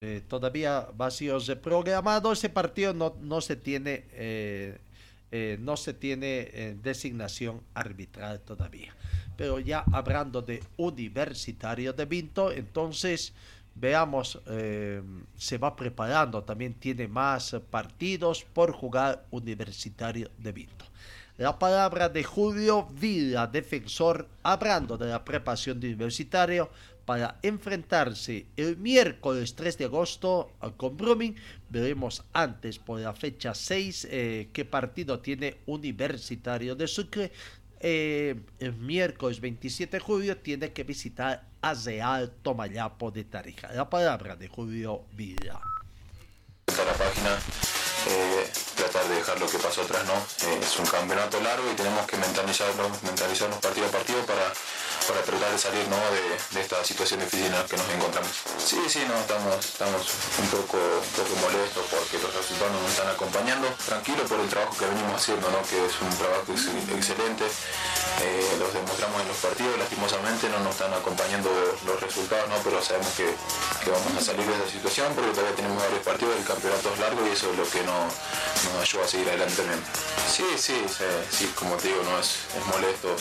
[0.00, 2.32] eh, todavía vacíos de programado.
[2.32, 4.78] Ese partido no, no se tiene eh,
[5.30, 8.94] eh, no se tiene eh, designación arbitral todavía.
[9.36, 13.32] Pero ya hablando de Universitario de Vinto, entonces
[13.74, 15.02] veamos, eh,
[15.36, 20.84] se va preparando, también tiene más partidos por jugar Universitario de Vinto.
[21.36, 26.68] La palabra de Julio Villa, defensor, hablando de la preparación de Universitario,
[27.08, 31.36] para enfrentarse el miércoles 3 de agosto con Brumming.
[31.70, 37.32] Veremos antes por la fecha 6 eh, qué partido tiene Universitario de Sucre.
[37.80, 43.72] Eh, el miércoles 27 de julio tiene que visitar a Real Tomayapo de Tarija.
[43.72, 45.58] La palabra de Julio Villa.
[48.08, 50.16] Eh, tratar de dejar lo que pasó atrás, ¿no?
[50.64, 54.52] es un campeonato largo y tenemos que mentalizarnos, mentalizarnos partido a partido para
[55.08, 55.96] para tratar de salir ¿no?
[56.12, 58.28] de, esta situación difícil en la que nos encontramos.
[58.60, 60.04] Sí, sí, no, estamos, estamos
[60.36, 63.68] un, poco, un poco molestos porque los resultados no nos están acompañando.
[63.88, 65.64] Tranquilo por el trabajo que venimos haciendo, ¿no?
[65.64, 67.48] que es un trabajo excelente.
[68.20, 71.48] Eh, los demostramos en los partidos, lastimosamente no nos están acompañando
[71.86, 72.56] los resultados, ¿no?
[72.60, 73.32] pero sabemos que,
[73.84, 76.98] que vamos a salir de esa situación porque todavía tenemos varios partidos, el campeonato es
[76.98, 79.80] largo y eso es lo que no, nos ayuda a seguir adelante también.
[80.30, 80.84] Sí, sí,
[81.30, 83.16] sí, como te digo, no es, es molesto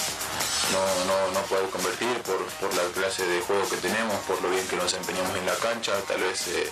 [0.72, 4.50] no, no, no poder convertir por, por, la clase de juego que tenemos, por lo
[4.50, 6.70] bien que nos empeñamos en la cancha, tal vez eh,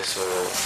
[0.00, 0.22] eso,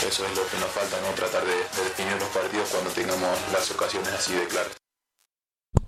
[0.06, 1.12] eso es lo que nos falta, ¿no?
[1.14, 4.76] tratar de, definir los partidos cuando tengamos las ocasiones así de claras.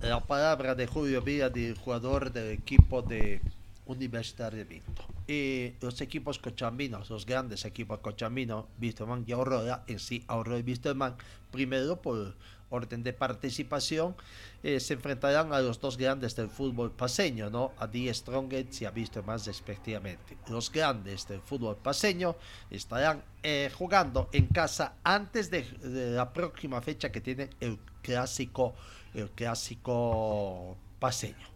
[0.01, 3.41] La palabra de Julio Villa, del jugador del equipo de
[3.87, 5.05] Universidad de Vinto.
[5.27, 10.63] Y los equipos cochambinos, los grandes equipos cochambinos, Wisterman y Aurora, en sí Aurora y
[10.63, 11.17] Wisterman,
[11.51, 12.35] primero por
[12.73, 14.17] orden de participación,
[14.63, 17.73] eh, se enfrentarán a los dos grandes del fútbol paseño, ¿no?
[17.79, 18.93] A Die Strongets y a
[19.25, 20.39] más respectivamente.
[20.49, 22.37] Los grandes del fútbol paseño
[22.71, 28.75] estarán eh, jugando en casa antes de, la próxima fecha que tienen el clásico,
[29.15, 31.53] el clásico paseño.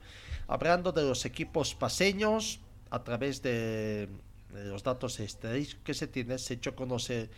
[0.48, 2.60] Hablando de los equipos paseños,
[2.90, 4.08] a través de,
[4.52, 7.28] los datos estadísticos que se tienen, se ha hecho conocer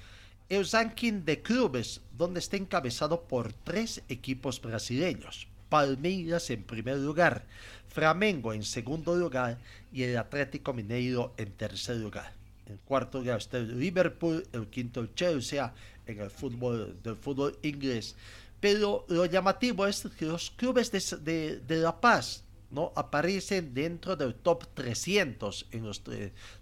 [0.49, 5.47] el ranking de clubes, donde está encabezado por tres equipos brasileños.
[5.69, 7.45] Palmeiras en primer lugar,
[7.89, 9.59] Flamengo en segundo lugar
[9.93, 12.33] y el Atlético Mineiro en tercer lugar.
[12.67, 15.75] En cuarto lugar está el Liverpool, el quinto el Chelsea
[16.07, 18.15] en el fútbol del fútbol inglés.
[18.61, 22.93] Pero lo llamativo es que los clubes de La Paz, ¿no?
[22.97, 26.03] aparecen dentro del top 300 en los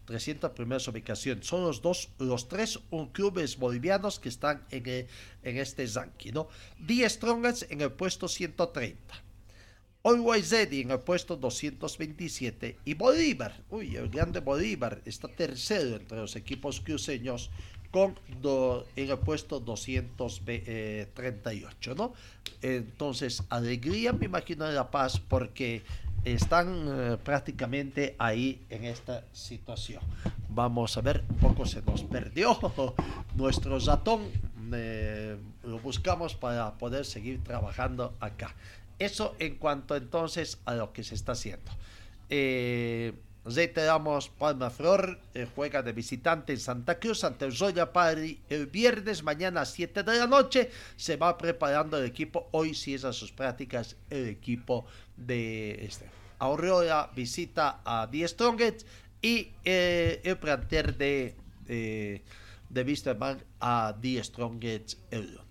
[0.05, 1.47] 300 primeras ubicaciones.
[1.47, 2.79] Son los dos, los tres
[3.13, 5.09] clubes bolivianos que están en,
[5.43, 6.33] en este ranking.
[6.33, 6.49] ¿no?
[6.87, 9.27] The Strongest en el puesto 130.
[10.07, 16.19] Always Ready en el puesto 227 y Bolívar, uy, el grande Bolívar está tercero entre
[16.19, 17.51] los equipos cruceños
[17.91, 18.15] con
[18.97, 22.15] en el puesto 238, ¿no?
[22.63, 25.85] Entonces, alegría, me imagino, de La Paz, porque
[26.25, 30.03] están eh, prácticamente ahí en esta situación.
[30.49, 32.59] Vamos a ver, poco se nos perdió
[33.37, 34.23] nuestro ratón
[34.73, 38.55] eh, lo buscamos para poder seguir trabajando acá.
[38.99, 41.71] Eso en cuanto entonces a lo que se está haciendo.
[42.31, 43.13] Eh,
[43.55, 48.67] reiteramos, Palma Flor eh, juega de visitante en Santa Cruz ante el Zoya Party el
[48.67, 50.71] viernes, mañana a 7 de la noche.
[50.97, 54.87] Se va preparando el equipo, hoy si es a sus prácticas, el equipo
[55.17, 56.07] de este.
[56.39, 58.87] Aurora visita a Die Strongest
[59.23, 61.35] y eh, el planter de,
[61.69, 62.23] eh,
[62.69, 65.46] de a Die Strongest lunes.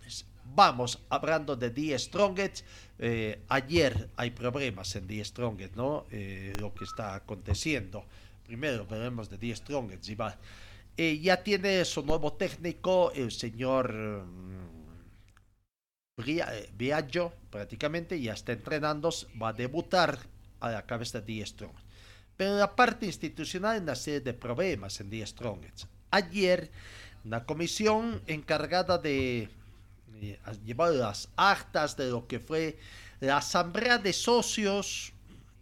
[0.56, 2.66] Vamos hablando de Die Strongest.
[2.98, 6.06] Eh, ayer hay problemas en Die Strongest, ¿no?
[6.12, 8.06] Eh, lo que está aconteciendo.
[8.46, 10.08] Primero veremos de Die Strongest.
[10.10, 10.38] y va.
[10.96, 14.76] Eh, ya tiene su nuevo técnico, el señor mm,
[16.18, 17.10] Bria- eh,
[17.50, 19.10] prácticamente, ya está entrenando,
[19.42, 20.18] va a debutar
[20.62, 21.86] a la cabeza de Die Strongest.
[22.38, 25.84] Pero la parte institucional hay una serie de problemas en Die Strongest.
[26.12, 26.72] Ayer,
[27.26, 29.50] una comisión encargada de
[30.22, 32.78] eh, a llevar las actas de lo que fue
[33.20, 35.14] la asamblea de socios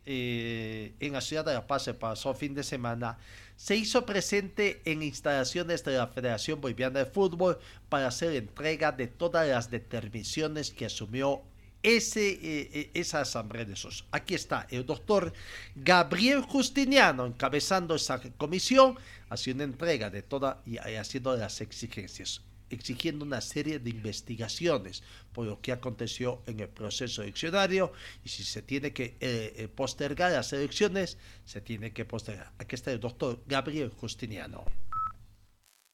[0.06, 3.18] eh, en la ciudad de La Paz el pasado fin de semana,
[3.56, 9.08] se hizo presente en instalaciones de la Federación Boliviana de Fútbol para hacer entrega de
[9.08, 11.42] todas las determinaciones que asumió
[11.84, 14.06] ese, eh, eh, esa asamblea de socios.
[14.12, 15.32] Aquí está el doctor
[15.76, 18.98] Gabriel Justiniano encabezando esa comisión,
[19.30, 22.42] haciendo entrega de toda y haciendo las exigencias
[22.74, 27.92] exigiendo una serie de investigaciones por lo que aconteció en el proceso eleccionario
[28.24, 32.52] y si se tiene que eh, eh, postergar las elecciones, se tiene que postergar.
[32.60, 34.66] Aquí está el doctor Gabriel Justiniano.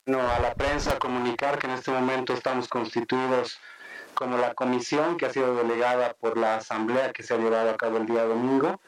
[0.06, 3.60] No, a la prensa comunicar que en este momento estamos constituidos
[4.14, 7.78] como la comisión que ha sido delegada por la asamblea que se ha llevado a
[7.78, 8.82] cabo el día domingo.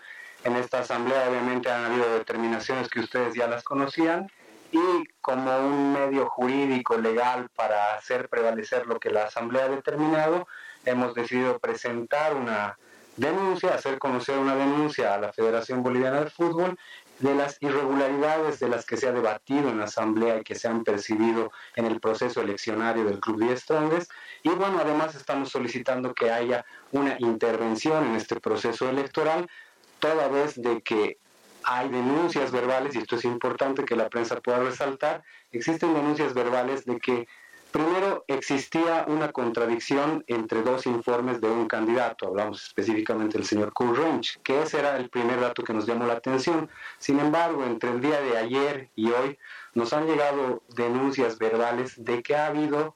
[0.43, 4.27] En esta asamblea obviamente han habido determinaciones que ustedes ya las conocían
[4.71, 10.47] y como un medio jurídico legal para hacer prevalecer lo que la asamblea ha determinado,
[10.85, 12.77] hemos decidido presentar una
[13.17, 16.77] denuncia, hacer conocer una denuncia a la Federación Boliviana de Fútbol
[17.19, 20.67] de las irregularidades de las que se ha debatido en la Asamblea y que se
[20.67, 24.11] han percibido en el proceso eleccionario del Club 10 Strongest.
[24.41, 29.47] Y bueno, además estamos solicitando que haya una intervención en este proceso electoral,
[29.99, 31.19] toda vez de que
[31.63, 36.85] hay denuncias verbales, y esto es importante que la prensa pueda resaltar, existen denuncias verbales
[36.85, 37.27] de que
[37.71, 44.39] Primero, existía una contradicción entre dos informes de un candidato, hablamos específicamente del señor Coolrange,
[44.43, 46.69] que ese era el primer dato que nos llamó la atención.
[46.97, 49.37] Sin embargo, entre el día de ayer y hoy
[49.73, 52.93] nos han llegado denuncias verbales de que ha habido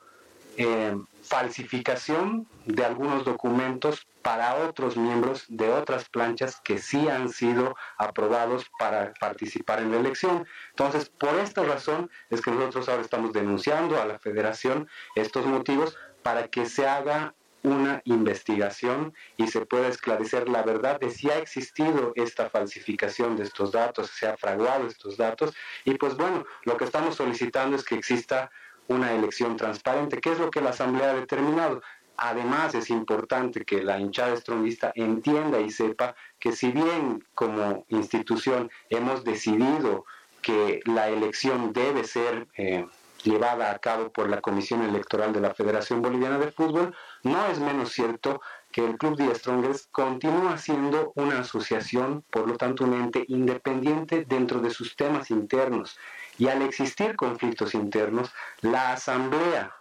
[0.58, 0.98] eh,
[1.28, 8.66] falsificación de algunos documentos para otros miembros de otras planchas que sí han sido aprobados
[8.80, 10.48] para participar en la elección.
[10.72, 15.98] Entonces, por esta razón es que nosotros ahora estamos denunciando a la federación estos motivos
[16.24, 21.38] para que se haga una investigación y se pueda esclarecer la verdad de si ha
[21.38, 25.54] existido esta falsificación de estos datos, se ha fraguado estos datos
[25.84, 28.52] y pues bueno, lo que estamos solicitando es que exista
[28.88, 31.82] una elección transparente, que es lo que la Asamblea ha determinado.
[32.18, 38.72] Además, es importante que la hinchada estronguista entienda y sepa que si bien como institución
[38.90, 40.06] hemos decidido
[40.42, 42.86] que la elección debe ser eh,
[43.24, 47.60] llevada a cabo por la Comisión Electoral de la Federación Boliviana de Fútbol, no es
[47.60, 52.94] menos cierto que el Club de Strongers continúa siendo una asociación, por lo tanto un
[52.94, 55.98] ente independiente dentro de sus temas internos.
[56.38, 58.32] Y al existir conflictos internos,
[58.62, 59.74] la Asamblea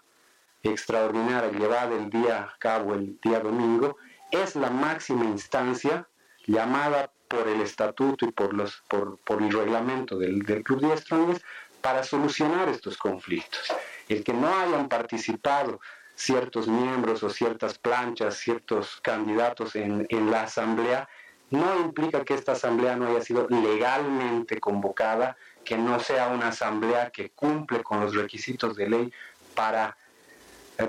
[0.62, 3.96] extraordinaria llevada el día a cabo el día domingo
[4.30, 6.08] es la máxima instancia
[6.46, 10.96] llamada por el estatuto y por, los, por, por el reglamento del, del Club de
[10.96, 11.42] Strongers
[11.80, 13.72] para solucionar estos conflictos.
[14.08, 15.80] El que no hayan participado
[16.14, 21.08] ciertos miembros o ciertas planchas, ciertos candidatos en, en la asamblea,
[21.50, 27.10] no implica que esta asamblea no haya sido legalmente convocada, que no sea una asamblea
[27.10, 29.12] que cumple con los requisitos de ley
[29.54, 29.96] para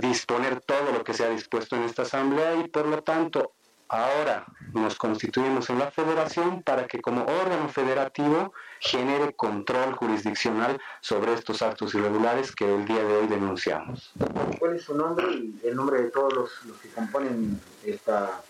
[0.02, 3.54] disponer todo lo que se ha dispuesto en esta asamblea y por lo tanto
[3.88, 11.34] ahora nos constituimos en la federación para que como órgano federativo genere control jurisdiccional sobre
[11.34, 14.12] estos actos irregulares que el día de hoy denunciamos.
[14.60, 18.42] ¿Cuál es su nombre y el nombre de todos los, los que componen esta,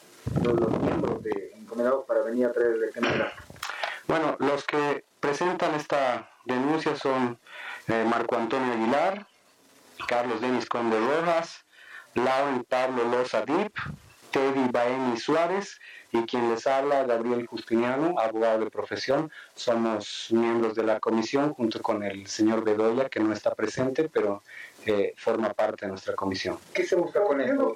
[0.42, 3.34] los, los miembros de encomendados para venir a traer el tema de la...
[4.08, 7.40] Bueno, los que presentan esta denuncia son
[7.88, 9.26] eh, Marco Antonio Aguilar,
[10.08, 11.66] Carlos Denis Conde Rojas,
[12.14, 13.76] Lauren Pablo Loza Dip,
[14.30, 15.80] Teddy Baeni Suárez
[16.12, 19.32] y quien les habla, Gabriel Justiniano, abogado de profesión.
[19.56, 24.44] Somos miembros de la comisión junto con el señor Bedoya, que no está presente, pero
[24.86, 26.60] eh, forma parte de nuestra comisión.
[26.72, 27.74] ¿Qué se busca con esto?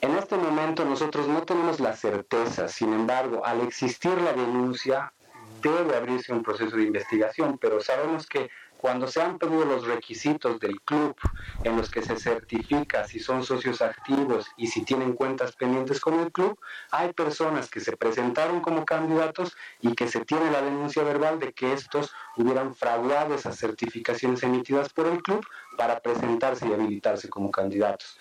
[0.00, 5.12] En este momento nosotros no tenemos la certeza, sin embargo, al existir la denuncia,
[5.60, 10.60] debe abrirse un proceso de investigación, pero sabemos que cuando se han pedido los requisitos
[10.60, 11.16] del club
[11.64, 16.20] en los que se certifica si son socios activos y si tienen cuentas pendientes con
[16.20, 16.56] el club,
[16.92, 21.52] hay personas que se presentaron como candidatos y que se tiene la denuncia verbal de
[21.52, 25.44] que estos hubieran fraguado esas certificaciones emitidas por el club
[25.76, 28.16] para presentarse y habilitarse como candidatos.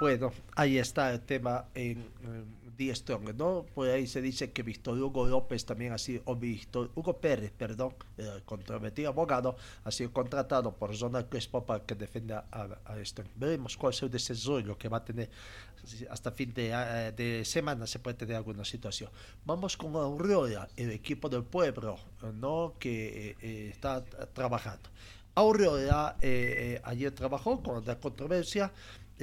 [0.00, 2.02] Bueno, ahí está el tema en,
[2.78, 3.66] Die Strong, ¿no?
[3.74, 7.52] Pues ahí se dice que Víctor Hugo López también ha sido, o Víctor Hugo Pérez,
[7.52, 12.96] perdón, el comprometido abogado, ha sido contratado por Zona Crespo para que defienda a, a
[13.36, 15.28] Veremos cuál es el desarrollo que va a tener
[16.08, 19.10] hasta fin de, eh, de semana, se puede tener alguna situación.
[19.44, 21.98] Vamos con Aurora, el equipo del pueblo,
[22.36, 22.72] ¿no?
[22.78, 24.88] Que eh, está trabajando.
[25.34, 28.72] Aurora eh, ayer trabajó con la controversia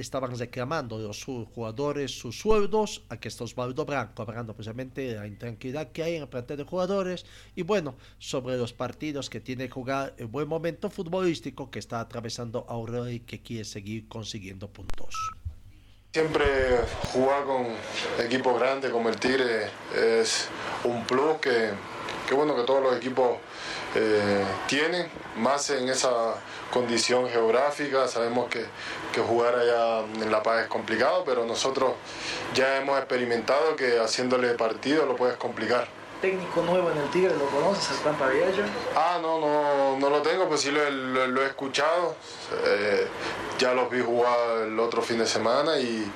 [0.02, 5.92] estaban reclamando los jugadores sus sueldos, aquí está Osvaldo Branco hablando precisamente de la intranquilidad
[5.92, 7.24] que hay en el plantel de jugadores
[7.54, 12.00] y bueno, sobre los partidos que tiene que jugar el buen momento futbolístico que está
[12.00, 15.14] atravesando Aurora y que quiere seguir consiguiendo puntos.
[16.12, 16.46] Siempre
[17.12, 17.66] jugar con
[18.24, 20.48] equipos grandes como el Tigre es
[20.84, 21.70] un plus que,
[22.26, 23.38] que bueno que todos los equipos
[24.00, 26.34] eh, tienen, más en esa
[26.70, 28.06] condición geográfica.
[28.08, 28.64] Sabemos que,
[29.12, 31.94] que, jugar allá en La Paz es complicado, pero nosotros
[32.54, 37.46] ya hemos experimentado que haciéndole partido lo puedes complicar técnico nuevo en el Tigre, ¿lo
[37.46, 38.64] conoces, Juan Pavillello?
[38.94, 42.14] Ah, no, no, no lo tengo, pues sí lo, he escuchado.
[42.64, 43.06] Eh,
[43.58, 46.10] ya los vi jugar el otro fin de semana y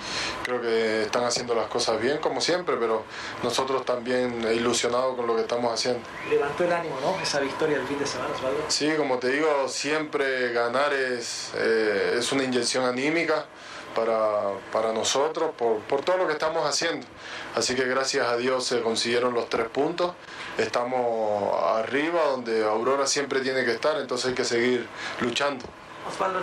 [0.44, 3.04] creo que están haciendo las cosas bien, como siempre, pero
[3.42, 6.00] nosotros también ilusionados con lo que estamos haciendo.
[6.30, 7.20] Levantó el ánimo, ¿no?
[7.20, 8.60] Esa victoria del fin de semana, Osvaldo.
[8.68, 13.46] Sí, como te digo, siempre ganar es, eh, es una inyección anímica
[13.94, 17.06] para, para nosotros por, por, todo lo que estamos haciendo.
[17.54, 20.14] Así que gracias a Dios se consiguieron los tres puntos.
[20.58, 24.86] Estamos arriba donde Aurora siempre tiene que estar, entonces hay que seguir
[25.20, 25.64] luchando.
[26.08, 26.40] Osvaldo,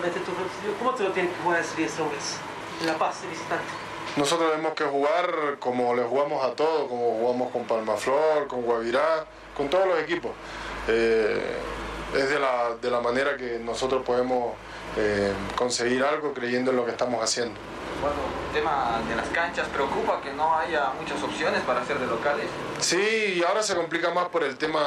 [0.80, 3.66] ¿cómo te lo tiene que jugar ese en La Paz, de visitante?
[4.16, 9.26] Nosotros tenemos que jugar como le jugamos a todos, como jugamos con Palmaflor, con Guavirá,
[9.56, 10.32] con todos los equipos.
[10.88, 11.58] Eh,
[12.16, 14.54] es de la, de la manera que nosotros podemos
[14.98, 17.60] eh, conseguir algo creyendo en lo que estamos haciendo.
[18.02, 18.16] Bueno,
[18.48, 22.46] el tema de las canchas preocupa que no haya muchas opciones para hacer de locales.
[22.80, 24.82] Sí, y ahora se complica más por el tema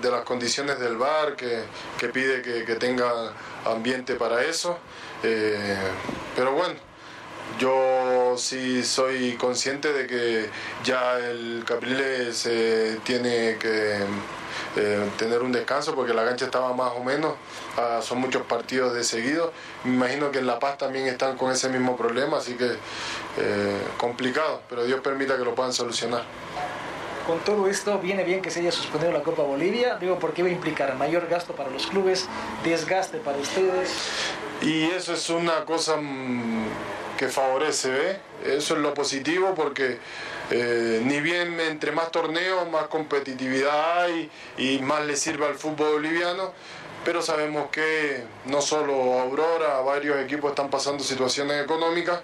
[0.00, 1.62] de las condiciones del bar, que,
[1.98, 3.32] que pide que, que, tenga
[3.64, 4.78] ambiente para eso.
[5.22, 5.74] Eh,
[6.36, 6.74] pero bueno,
[7.58, 10.50] yo sí soy consciente de que
[10.84, 12.48] ya el Capriles
[13.04, 14.04] tiene que
[14.76, 17.34] eh, tener un descanso porque la cancha estaba más o menos,
[17.76, 19.52] ah, son muchos partidos de seguido.
[19.84, 22.72] Me imagino que en La Paz también están con ese mismo problema, así que
[23.38, 26.24] eh, complicado, pero Dios permita que lo puedan solucionar.
[27.26, 30.48] Con todo esto, viene bien que se haya suspendido la Copa Bolivia, digo, porque va
[30.48, 32.26] a implicar mayor gasto para los clubes,
[32.64, 33.90] desgaste para ustedes.
[34.62, 36.66] Y eso es una cosa mm,
[37.16, 38.20] que favorece, ¿ve?
[38.44, 39.98] Eso es lo positivo porque
[40.50, 45.92] eh, ni bien entre más torneos, más competitividad hay y más le sirve al fútbol
[45.92, 46.52] boliviano,
[47.04, 52.20] pero sabemos que no solo Aurora, varios equipos están pasando situaciones económicas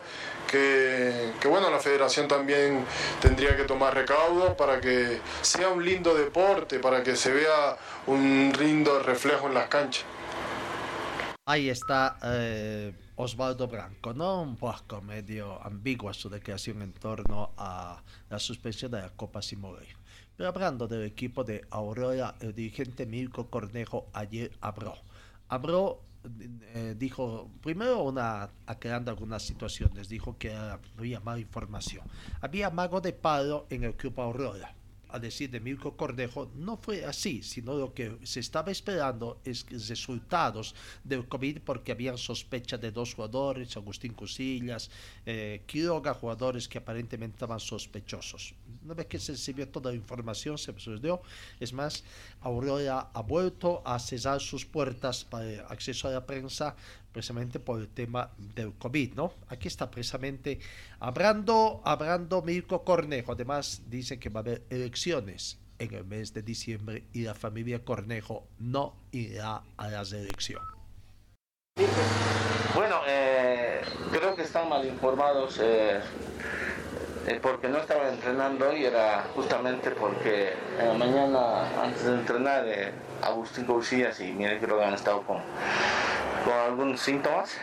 [0.47, 2.85] que, bueno, la federación también
[3.21, 8.53] tendría que tomar recaudos para que sea un lindo deporte, para que se vea un
[8.59, 10.05] lindo reflejo en las canchas.
[11.47, 14.43] Ahí está eh, Osvaldo Branco, ¿no?
[14.43, 19.87] Un poco medio ambigua su declaración en torno a la suspensión de la Copa Simone.
[20.37, 24.95] Pero hablando del equipo de Aurora, el dirigente Mirko Cornejo ayer habló.
[25.49, 26.03] Habló,
[26.75, 32.05] eh, dijo, primero una, aclarando algunas situaciones, dijo que había mala información.
[32.43, 34.75] Había mago de palo en el club Aurora
[35.17, 39.67] a decir de Mirko Cornejo, no fue así, sino lo que se estaba esperando es
[39.89, 44.91] resultados del COVID porque habían sospecha de dos jugadores, Agustín Cusillas,
[45.25, 48.55] eh, Quiroga, jugadores que aparentemente estaban sospechosos.
[48.85, 51.21] Una vez que se recibió toda la información, se procedió.
[51.59, 52.05] Es más,
[52.41, 56.77] Aurora ha vuelto a cesar sus puertas para acceso a la prensa
[57.17, 59.33] precisamente por el tema del COVID, ¿no?
[59.49, 60.61] Aquí está precisamente
[61.01, 63.33] hablando, hablando Mirko Cornejo.
[63.33, 67.83] Además, dice que va a haber elecciones en el mes de diciembre y la familia
[67.83, 70.69] Cornejo no irá a las elecciones.
[72.75, 73.81] Bueno, eh,
[74.13, 76.01] creo que están mal informados eh,
[77.29, 82.67] eh, porque no estaban entrenando y era justamente porque en la mañana antes de entrenar
[83.23, 85.39] Agustín Cousillas y Miguel Quiroga han estado con,
[86.47, 87.59] con algunos síntomas.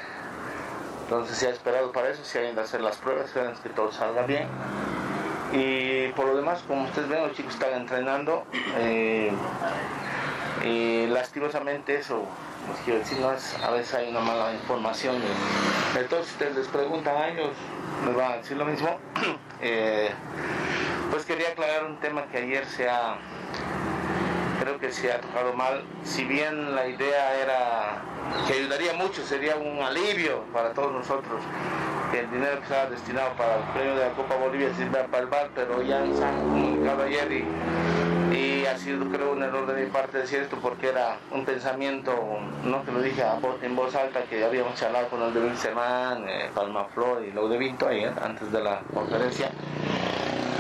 [1.04, 3.92] Entonces se ha esperado para eso, se han de hacer las pruebas, esperan que todo
[3.92, 4.48] salga bien.
[5.54, 8.46] Y por lo demás, como ustedes ven, los chicos están entrenando.
[8.78, 9.32] eh,
[10.66, 12.24] y lastimosamente eso,
[12.68, 15.16] pues quiero decir, no es, a veces hay una mala información.
[15.98, 17.52] entonces ustedes les preguntan a ellos,
[18.06, 18.98] les van a decir lo mismo.
[19.66, 20.12] Eh,
[21.10, 23.16] pues quería aclarar un tema que ayer se ha,
[24.64, 25.84] creo que se ha tocado mal.
[26.04, 28.02] Si bien la idea era
[28.48, 31.42] que ayudaría mucho, sería un alivio para todos nosotros
[32.12, 35.24] que el dinero que estaba destinado para el premio de la Copa Bolivia sirva para
[35.24, 37.46] el bar, pero ya nos han comunicado ayer y,
[38.64, 42.16] ha sido creo un error de mi parte decir esto porque era un pensamiento,
[42.64, 43.24] no que lo dije
[43.62, 47.50] en voz alta, que habíamos charlado con los de Wilserman, eh, Palma Flor y los
[47.52, 49.52] de Vinto ayer, antes de la conferencia.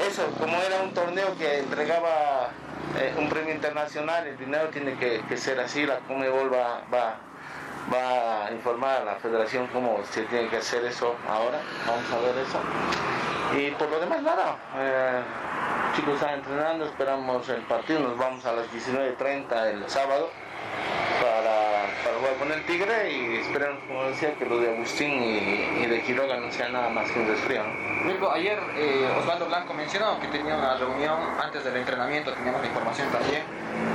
[0.07, 2.51] Eso, como era un torneo que entregaba
[2.99, 7.15] eh, un premio internacional, el dinero tiene que, ser así, la Comebol va, va,
[7.91, 12.19] va a informar a la federación cómo se tiene que hacer eso ahora, vamos a
[12.19, 12.59] ver eso.
[13.57, 15.21] Y por lo demás nada, eh,
[15.95, 20.29] chicos están entrenando, esperamos el partido, nos vamos a las 19.30 el sábado
[22.24, 26.38] jugar con el Tigre y esperamos, como decía, que lo de Agustín y, de Quiroga
[26.38, 27.67] no sea nada más que un resfriado.
[27.67, 28.05] ¿no?
[28.05, 32.67] Mirko, ayer eh, Osvaldo Blanco mencionó que tenía una reunión antes del entrenamiento, teníamos la
[32.67, 33.43] información también.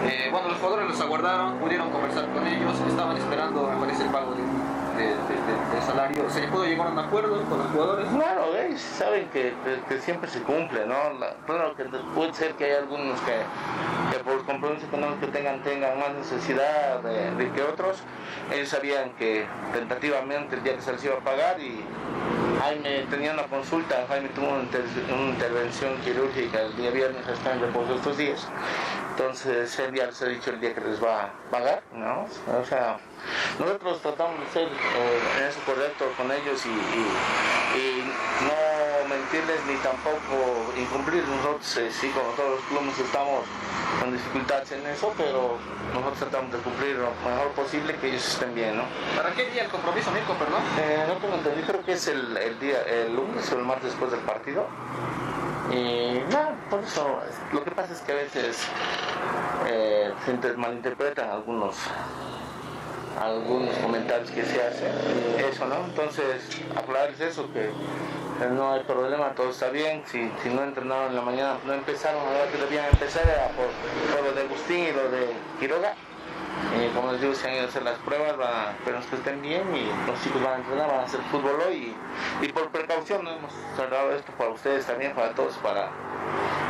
[0.04, 4.10] Eh, bueno, los jugadores los aguardaron, pudieron conversar con ellos, estaban esperando, me parece, el
[4.10, 4.42] pago de,
[5.04, 6.28] de- de- de- salario.
[6.30, 8.08] ¿Se pudo llegar a un acuerdo con los jugadores?
[8.08, 8.80] Claro, ¿ves?
[8.80, 9.54] saben que,
[9.88, 10.94] que- siempre se cumple, ¿no?
[11.18, 11.84] La- claro que
[12.14, 13.32] puede ser que hay algunos que,
[14.12, 18.02] que por compromiso económico tengan, tengan más necesidad de que otros.
[18.52, 21.82] Ellos sabían que tentativamente el día que se les iba a pagar y
[22.60, 27.54] Jaime tenía una consulta, Jaime tuvo una, inter- una intervención quirúrgica el día viernes, está
[27.54, 28.46] en reposo estos días.
[29.10, 32.26] Entonces él ya les ha dicho el día que les va a pagar, ¿no?
[32.60, 32.98] O sea,
[33.58, 36.68] nosotros tratamos de ser eh, en eso correcto con ellos y-
[37.78, 38.04] y
[38.44, 38.67] no
[39.18, 41.24] mentirles ni tampoco incumplir.
[41.26, 43.44] Nosotros eh, sí, como todos los clubes estamos
[44.00, 45.56] con dificultades en eso, pero
[45.92, 48.84] nosotros tratamos de cumplir lo mejor posible que ellos estén bien, ¿no?
[49.16, 50.62] ¿Para qué día el compromiso, Mirko, perdón?
[50.78, 53.90] Eh, no tengo entendido, creo que es el, el día, el lunes o el martes
[53.90, 54.66] después del partido.
[55.72, 57.20] Y nada, por eso,
[57.52, 58.56] lo que pasa es que a veces
[59.66, 61.76] eh, se inter- malinterpretan algunos
[63.20, 64.92] algunos comentarios que se hacen,
[65.50, 65.74] eso, ¿no?
[65.86, 66.40] Entonces,
[66.76, 67.68] aclararles eso, que
[68.46, 72.22] no hay problema, todo está bien, si, si no entrenaron en la mañana, no empezaron,
[72.26, 73.66] a ver que debían empezar era por,
[74.14, 75.94] por lo de Agustín y lo de Quiroga,
[76.76, 79.16] y como les digo, se han ido a hacer las pruebas, van a, esperemos que
[79.16, 81.94] estén bien y los chicos van a entrenar, van a hacer fútbol hoy
[82.42, 83.30] y, y por precaución ¿no?
[83.32, 85.90] hemos cerrado esto para ustedes también, para todos, para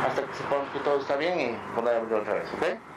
[0.07, 2.88] hasta que sepamos que todo está bien y poder abrir otra vez, ¿ok?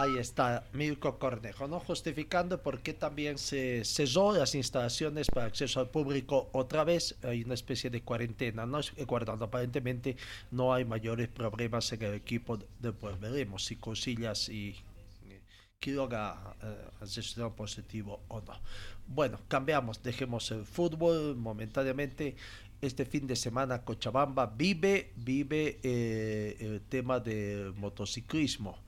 [0.00, 1.80] Ahí está Mirko Cornejo, ¿no?
[1.80, 7.16] Justificando por qué también se cesó las instalaciones para acceso al público otra vez.
[7.24, 8.78] Hay una especie de cuarentena, ¿no?
[9.08, 10.16] Guardando aparentemente
[10.52, 12.60] no hay mayores problemas en el equipo.
[12.78, 14.76] Después veremos si Cosillas y
[15.80, 18.54] Quiroga eh, han positivo o no.
[19.08, 22.36] Bueno, cambiamos, dejemos el fútbol momentáneamente.
[22.80, 28.78] Este fin de semana Cochabamba vive, vive eh, el tema del motociclismo.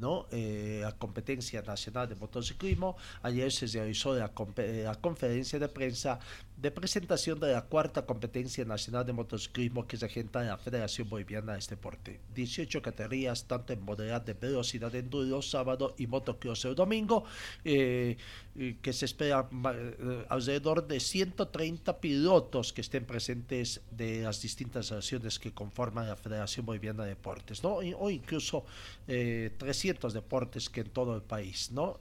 [0.00, 0.26] ¿No?
[0.30, 2.96] Eh, competencia nacional de motociclismo.
[3.22, 6.18] Ayer se realizó la, la conferencia de prensa
[6.60, 11.66] de presentación de la cuarta competencia nacional de motociclismo que regenta la Federación Boliviana de
[11.66, 12.20] deporte.
[12.34, 17.24] 18 categorías, tanto en modalidad de velocidad enduro sábado y motocross el domingo,
[17.64, 18.16] eh,
[18.56, 24.90] eh, que se espera eh, alrededor de 130 pilotos que estén presentes de las distintas
[24.90, 27.76] naciones que conforman la Federación Boliviana de Deportes, ¿no?
[27.76, 28.64] O incluso
[29.08, 32.00] eh, 300 deportes que en todo el país, ¿no?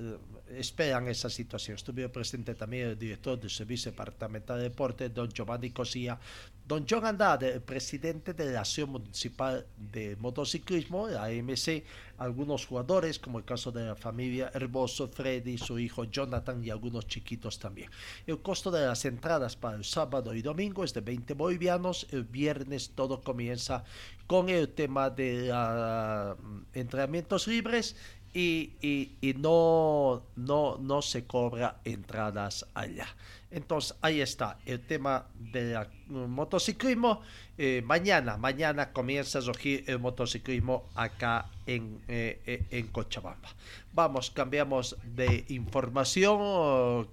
[0.00, 0.18] Eh,
[0.58, 1.76] esperan esa situación.
[1.76, 6.18] Estuvo presente también el director del Servicio Departamental de Deportes, don Giovanni Cosía,
[6.66, 11.84] don John Andrade, el presidente de la Asociación Municipal de Motociclismo, la AMC,
[12.18, 17.06] algunos jugadores, como el caso de la familia Herboso, Freddy, su hijo Jonathan y algunos
[17.06, 17.90] chiquitos también.
[18.26, 22.06] El costo de las entradas para el sábado y domingo es de 20 bolivianos.
[22.10, 23.84] El viernes todo comienza
[24.26, 27.96] con el tema de mm, entrenamientos libres
[28.32, 33.06] y, y- no, no, no se cobra entradas allá.
[33.50, 35.76] Entonces, ahí está el tema del
[36.06, 37.20] motociclismo.
[37.58, 43.48] Eh, mañana, mañana comienza a surgir el motociclismo acá en, eh, eh, en Cochabamba.
[43.92, 47.08] Vamos, cambiamos de información,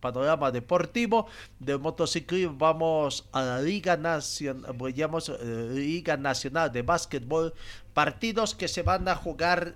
[0.00, 1.26] panorama deportivo
[1.58, 2.54] del motociclismo.
[2.58, 4.76] Vamos a la Liga, Nacional,
[5.74, 7.54] Liga Nacional de Básquetbol,
[7.94, 9.74] partidos que se van a jugar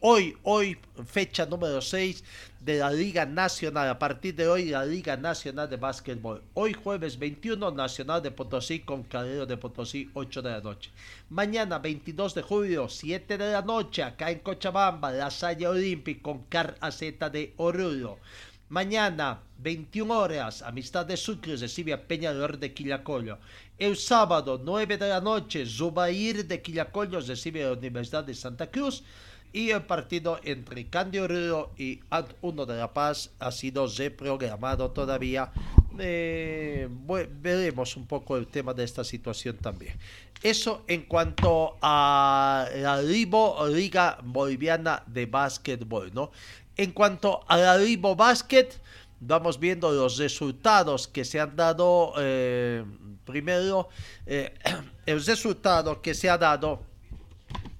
[0.00, 2.22] hoy, hoy, fecha número 6
[2.60, 3.88] de la Liga Nacional.
[3.88, 6.42] A partir de hoy, la Liga Nacional de Básquetbol.
[6.54, 10.90] Hoy, jueves 21, Nacional de Potosí con Calero de Potosí, 8 de la noche.
[11.30, 16.44] Mañana, 22 de julio, 7 de la noche, acá en Cochabamba, la Salle Olímpica con
[16.44, 18.18] Car AZ de Oruro.
[18.68, 23.38] Mañana, 21 horas, Amistad de Sucre recibe a Peñalor de Quillacollo.
[23.78, 28.68] El sábado, 9 de la noche, Zubair de Quillacollo recibe a la Universidad de Santa
[28.72, 29.04] Cruz
[29.52, 34.90] y el partido entre Candio Río y Ant 1 de La Paz ha sido reprogramado
[34.90, 35.52] todavía.
[35.96, 36.88] Eh,
[37.40, 39.96] veremos un poco el tema de esta situación también.
[40.42, 46.32] Eso en cuanto a la Liga Boliviana de Básquetbol, ¿no?
[46.76, 48.70] En cuanto a la Libo Basket,
[49.20, 52.14] vamos viendo los resultados que se han dado.
[52.18, 52.84] Eh,
[53.24, 53.88] primero,
[54.26, 54.54] eh,
[55.06, 56.82] el resultado que se ha dado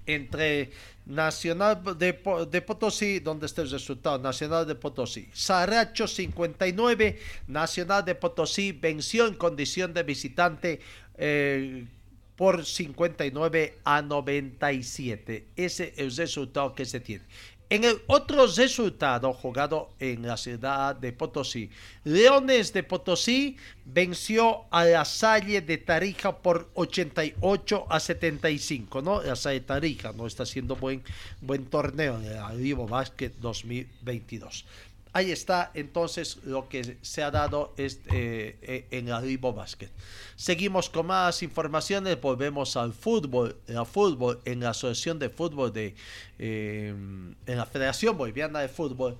[0.05, 0.71] entre
[1.05, 2.13] Nacional de,
[2.61, 4.19] Potosí, ¿dónde está el resultado?
[4.19, 5.27] Nacional de Potosí.
[5.33, 10.79] Saracho 59, Nacional de Potosí venció en condición de visitante
[11.17, 11.87] eh,
[12.35, 15.47] por 59 a 97.
[15.55, 17.25] Ese es el resultado que se tiene.
[17.71, 21.69] En el otro resultado jugado en la ciudad de Potosí,
[22.03, 29.21] Leones de Potosí venció a la Salle de Tarija por 88 a 75, ¿no?
[29.21, 31.03] La Salle de Tarija no está haciendo buen,
[31.41, 34.65] buen torneo en el Vivo Basket 2022.
[35.11, 39.89] Ahí está entonces lo que se ha dado este, en Vivo Basket.
[40.35, 45.95] Seguimos con más informaciones, volvemos al fútbol, al fútbol en la Asociación de Fútbol de
[46.37, 49.17] eh, en la Federación Boliviana de Fútbol.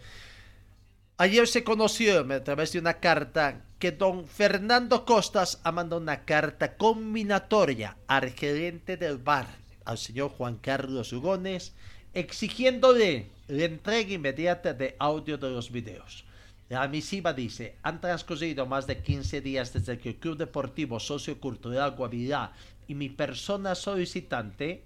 [1.17, 6.23] Ayer se conoció a través de una carta que don Fernando Costas ha mandado una
[6.23, 9.47] carta combinatoria al gerente del bar,
[9.85, 11.73] al señor Juan Carlos Hugones,
[12.13, 16.23] exigiéndole la entrega inmediata de audio de los videos.
[16.69, 21.95] La misiva dice, han transcurrido más de 15 días desde que el Club Deportivo Sociocultural
[21.95, 22.53] Guavirá
[22.87, 24.83] y mi persona solicitante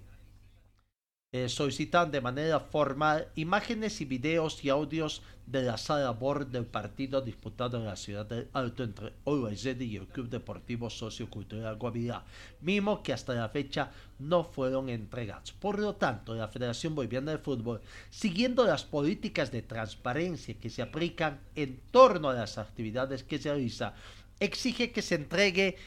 [1.34, 6.64] eh, solicitan de manera formal imágenes y videos y audios de la sala board del
[6.64, 12.24] partido disputado en la ciudad del Alto entre OIZ y el Club Deportivo Sociocultural Guavirá,
[12.60, 15.50] mismo que hasta la fecha no fueron entregados.
[15.50, 17.80] Por lo tanto, la Federación Boliviana de Fútbol,
[18.10, 23.48] siguiendo las políticas de transparencia que se aplican en torno a las actividades que se
[23.48, 23.94] realiza,
[24.38, 25.78] exige que se entregue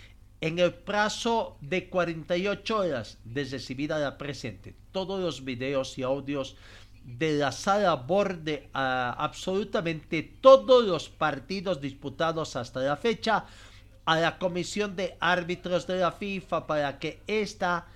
[0.41, 6.55] en el plazo de 48 horas de recibida la presente, todos los videos y audios
[7.03, 13.45] de la sala borde a absolutamente todos los partidos disputados hasta la fecha
[14.05, 17.87] a la comisión de árbitros de la FIFA para que ésta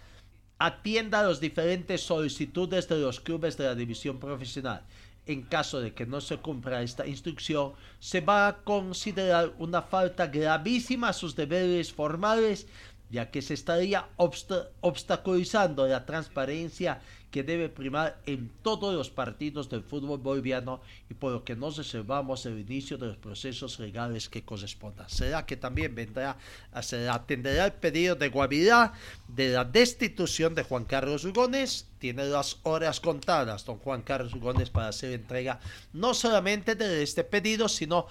[0.57, 4.83] atienda las diferentes solicitudes de los clubes de la división profesional
[5.25, 10.27] en caso de que no se cumpla esta instrucción, se va a considerar una falta
[10.27, 12.67] gravísima a sus deberes formales,
[13.09, 17.01] ya que se estaría obstaculizando la transparencia
[17.31, 21.77] que debe primar en todos los partidos del fútbol boliviano y por lo que nos
[21.77, 25.09] reservamos el inicio de los procesos legales que correspondan.
[25.09, 26.37] Será que también vendrá,
[26.81, 28.93] se atenderá el pedido de Guavirá
[29.29, 31.87] de la destitución de Juan Carlos Ugones.
[31.99, 35.59] Tiene las horas contadas, don Juan Carlos Ugones, para hacer entrega
[35.93, 38.07] no solamente de este pedido, sino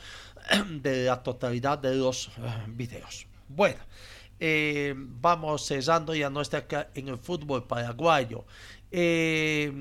[0.70, 2.30] de la totalidad de los eh,
[2.68, 3.26] videos.
[3.48, 3.80] Bueno.
[4.42, 8.46] Eh, vamos cesando ya no está acá en el fútbol paraguayo.
[8.92, 9.72] Eh,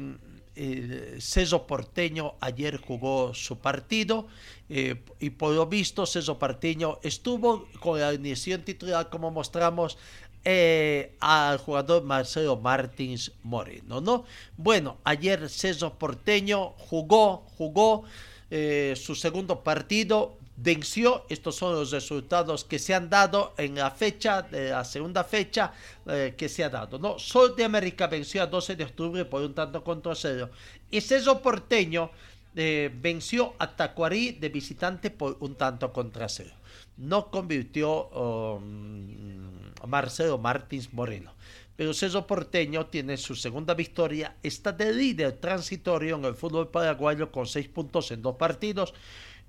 [1.68, 4.28] Porteño ayer jugó su partido
[4.68, 9.98] eh, y por lo visto Ceso Porteño estuvo con la iniciación titular como mostramos
[10.46, 14.24] eh, al jugador Marcelo Martins Moreno, ¿no?
[14.58, 18.04] Bueno, ayer Ceso Porteño jugó, jugó
[18.52, 21.26] eh, su segundo partido, venció.
[21.30, 25.74] Estos son los resultados que se han dado en la fecha, de la segunda fecha
[26.06, 27.00] eh, que se ha dado.
[27.00, 27.18] ¿no?
[27.20, 30.50] Sol de América venció a 12 de octubre por un tanto contra cero.
[30.92, 32.12] Y Ceso Porteño
[32.56, 36.56] eh, venció a Tacuarí de visitante por un tanto contra cero.
[36.98, 41.34] No convirtió um, Marcelo Martins Moreno.
[41.78, 47.32] Pero Ceso Porteño tiene su segunda victoria, está de líder transitorio en el fútbol paraguayo
[47.32, 48.94] con seis puntos en dos partidos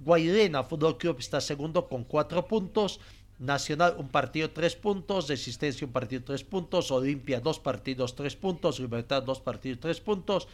[0.05, 3.01] Guairena Fútbol Club está segundo con cuatro puntos.
[3.41, 8.79] Nacional un partido tres puntos, Resistencia un partido tres puntos, Olimpia dos partidos tres puntos,
[8.79, 10.47] Libertad dos partidos tres puntos,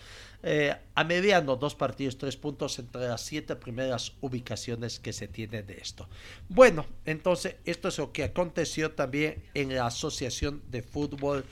[0.43, 5.62] eh, a mediano dos partidos tres puntos entre las siete primeras ubicaciones que se tiene
[5.62, 6.09] de esto.
[6.49, 11.45] Bueno, entonces esto es lo que aconteció también en la Asociación de Fútbol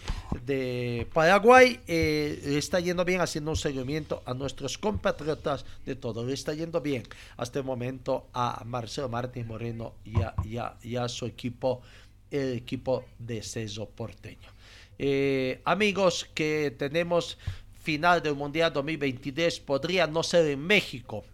[0.45, 1.81] de Paraguay.
[1.87, 6.25] Eh, le está yendo bien haciendo un seguimiento a nuestros compatriotas de todo.
[6.25, 7.03] Le está yendo bien
[7.37, 11.83] hasta el momento a Marcelo Martín Moreno y a su equipo,
[12.31, 14.55] el equipo de Ceso Porteño.
[14.99, 17.39] Eh, amigos, que tenemos
[17.85, 21.25] final del Mundial 2023, podría no ser en México.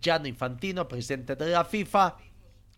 [0.00, 2.16] Gianni Infantino, presidente de la FIFA,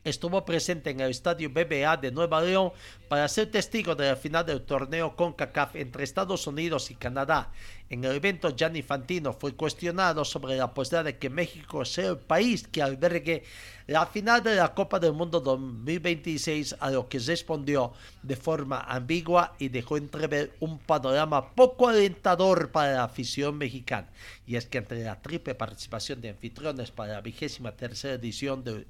[0.02, 2.72] estuvo presente en el estadio BBA de Nueva León
[3.08, 7.52] para ser testigo de la final del torneo CONCACAF entre Estados Unidos y Canadá.
[7.90, 12.18] En el evento, Gianni Infantino fue cuestionado sobre la posibilidad de que México sea el
[12.18, 13.44] país que albergue
[13.86, 19.54] la final de la Copa del Mundo 2026, a lo que respondió de forma ambigua
[19.58, 24.08] y dejó entrever un panorama poco alentador para la afición mexicana.
[24.46, 28.86] Y es que entre la triple participación de anfitriones para la vigésima tercera edición del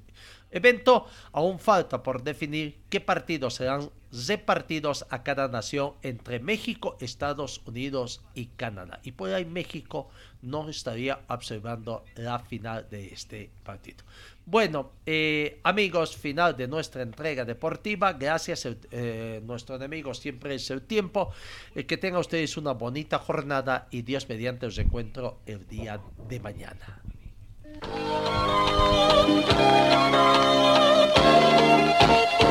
[0.51, 7.61] evento, aún falta por definir qué partidos serán repartidos a cada nación entre México, Estados
[7.65, 8.99] Unidos y Canadá.
[9.03, 10.09] Y por ahí México
[10.41, 14.03] no estaría observando la final de este partido.
[14.45, 18.13] Bueno, eh, amigos, final de nuestra entrega deportiva.
[18.13, 21.31] Gracias, eh, nuestro enemigo siempre es el tiempo.
[21.75, 26.39] Eh, que tengan ustedes una bonita jornada y Dios mediante os encuentro el día de
[26.39, 27.01] mañana.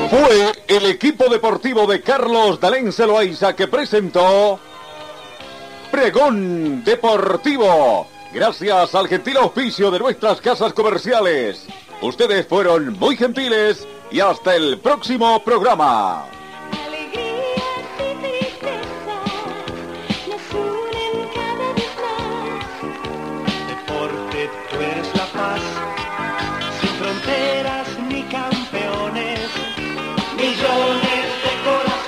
[0.09, 4.61] Fue el equipo deportivo de Carlos Dalén Celoaiza que presentó
[5.91, 8.07] Pregón Deportivo.
[8.35, 11.67] Gracias al gentil auspicio de nuestras casas comerciales.
[12.03, 16.38] Ustedes fueron muy gentiles y hasta el próximo programa.